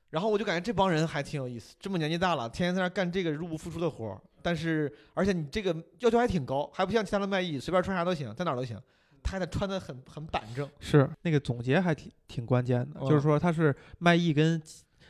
[0.10, 8.78] 然后我就感觉这帮人还挺有意思，这么年纪大了，天天在那干这个入不敷出的活儿，但是而且你这个要求还挺高，还不像其他的卖艺，随便穿啥都行，在哪儿都行，
[9.24, 10.70] 他还得穿的很很板正。
[10.80, 14.62] 是那个总结还挺挺关键的，就是嗯说他是卖艺跟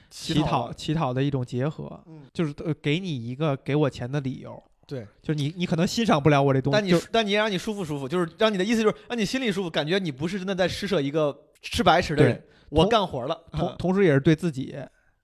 [0.09, 4.61] 乞讨的乞讨的一种结合，嗯，就是呃给你一个给我钱的理由。
[4.85, 13.41] 对，就是你你可能欣赏不了我这东西，但你但你也让你舒服舒服，就是让你的意思就是让你心里舒服，感觉你不是真的在施舍一个吃白食的人，我干活了。
[13.53, 14.75] 同同时也是对自己，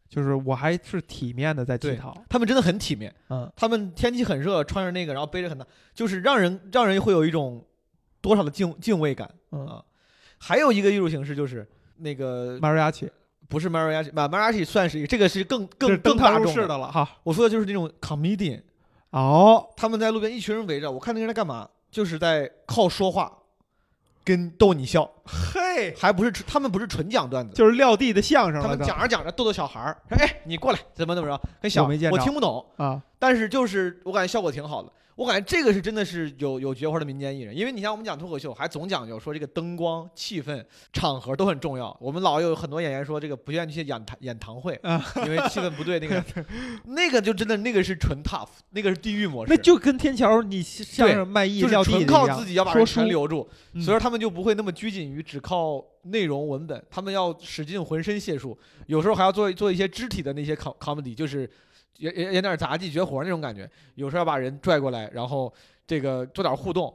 [0.08, 2.16] 就是我还是体面的在乞讨。
[2.30, 7.66] 他们真的很体面，嗯他们天气很热，穿着那个，然后背着很大，就是让人让人会有一种
[8.28, 9.84] 多少的敬敬畏感嗯啊。
[10.38, 11.68] 还有一个艺术形式就是
[11.98, 13.10] 那个，mariachi
[13.48, 16.68] 不是 mariachi，马 mariachi 算是一个，这个是更更更大众的。
[16.68, 17.10] 了哈。
[17.24, 18.62] 我说的就是那种 comedian，
[19.10, 23.32] 哦，他们在路边一群人围着，我看那个人在干嘛，就是在靠说话
[24.24, 27.56] 跟逗你笑，嘿，还不是纯他们不是纯讲段子。
[27.56, 28.62] 就是撂地的相声。
[28.62, 34.92] 他们讲着讲着逗逗小孩儿，说哎你过来怎么怎么着，跟小我我没见我听不懂，啊，但是就是我感觉效果挺好的。
[35.18, 40.63] 我感觉这个是真的是有有绝活的民间艺人，因为你像我们讲脱口秀，还总讲究说这个灯光、气氛、
[40.93, 41.97] 场合都很重要。
[41.99, 45.99] 我们老有很多演员说这个不愿意去演堂演堂会，啊因为气氛不对。
[45.99, 46.24] 那个
[46.86, 58.55] 那个就真的那个是纯 tough，那个是地狱模式，那就跟天桥你相声卖艺就是纯靠自己要把人留住，嗯所以说他们就不会那么拘谨于只靠内容文本，他们要使尽浑身解数，
[58.86, 61.49] 有时候还要做做一些肢体的那些 com comedy，就是
[61.98, 65.54] 演演演点杂技绝活那种感觉，有时候要把人拽过来，然后
[65.86, 66.94] 这个做点互动。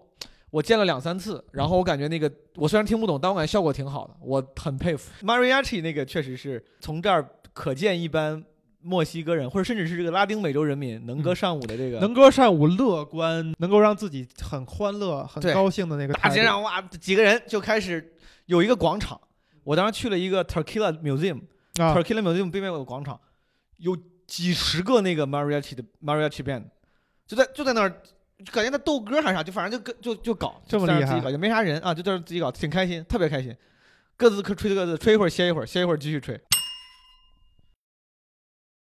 [0.51, 5.11] 我见了两三次，然后我感觉那个我虽然听不懂，但我感觉效果挺好的，我很佩服。
[5.25, 8.45] Mariachi 那个确实是从这儿可见一般
[8.83, 12.01] 墨西哥人或者甚至是这个拉丁美洲人民能歌善舞的这个。
[12.01, 18.15] 能歌善舞、乐观，能够让自己很欢乐、很高兴的那个大街上哇，几个人就开始
[18.45, 19.19] 有一个广场。
[19.65, 23.19] 我当时去了一个 Tequila Museum，Tequila 啊，Museum 对面有个广场，
[23.79, 23.97] 有
[24.33, 26.63] 几十个那个 mariachi 的 mariachi band，
[27.27, 27.91] 就在就在那儿，
[28.51, 33.55] 感觉在斗歌还是啥，就反正就跟就就搞，这么厉自己搞，也没啥人啊，就在那儿自己搞，挺开心，特别开心。
[34.17, 36.41] 各自可吹各自，吹一会儿歇一会儿，歇一会儿继续吹。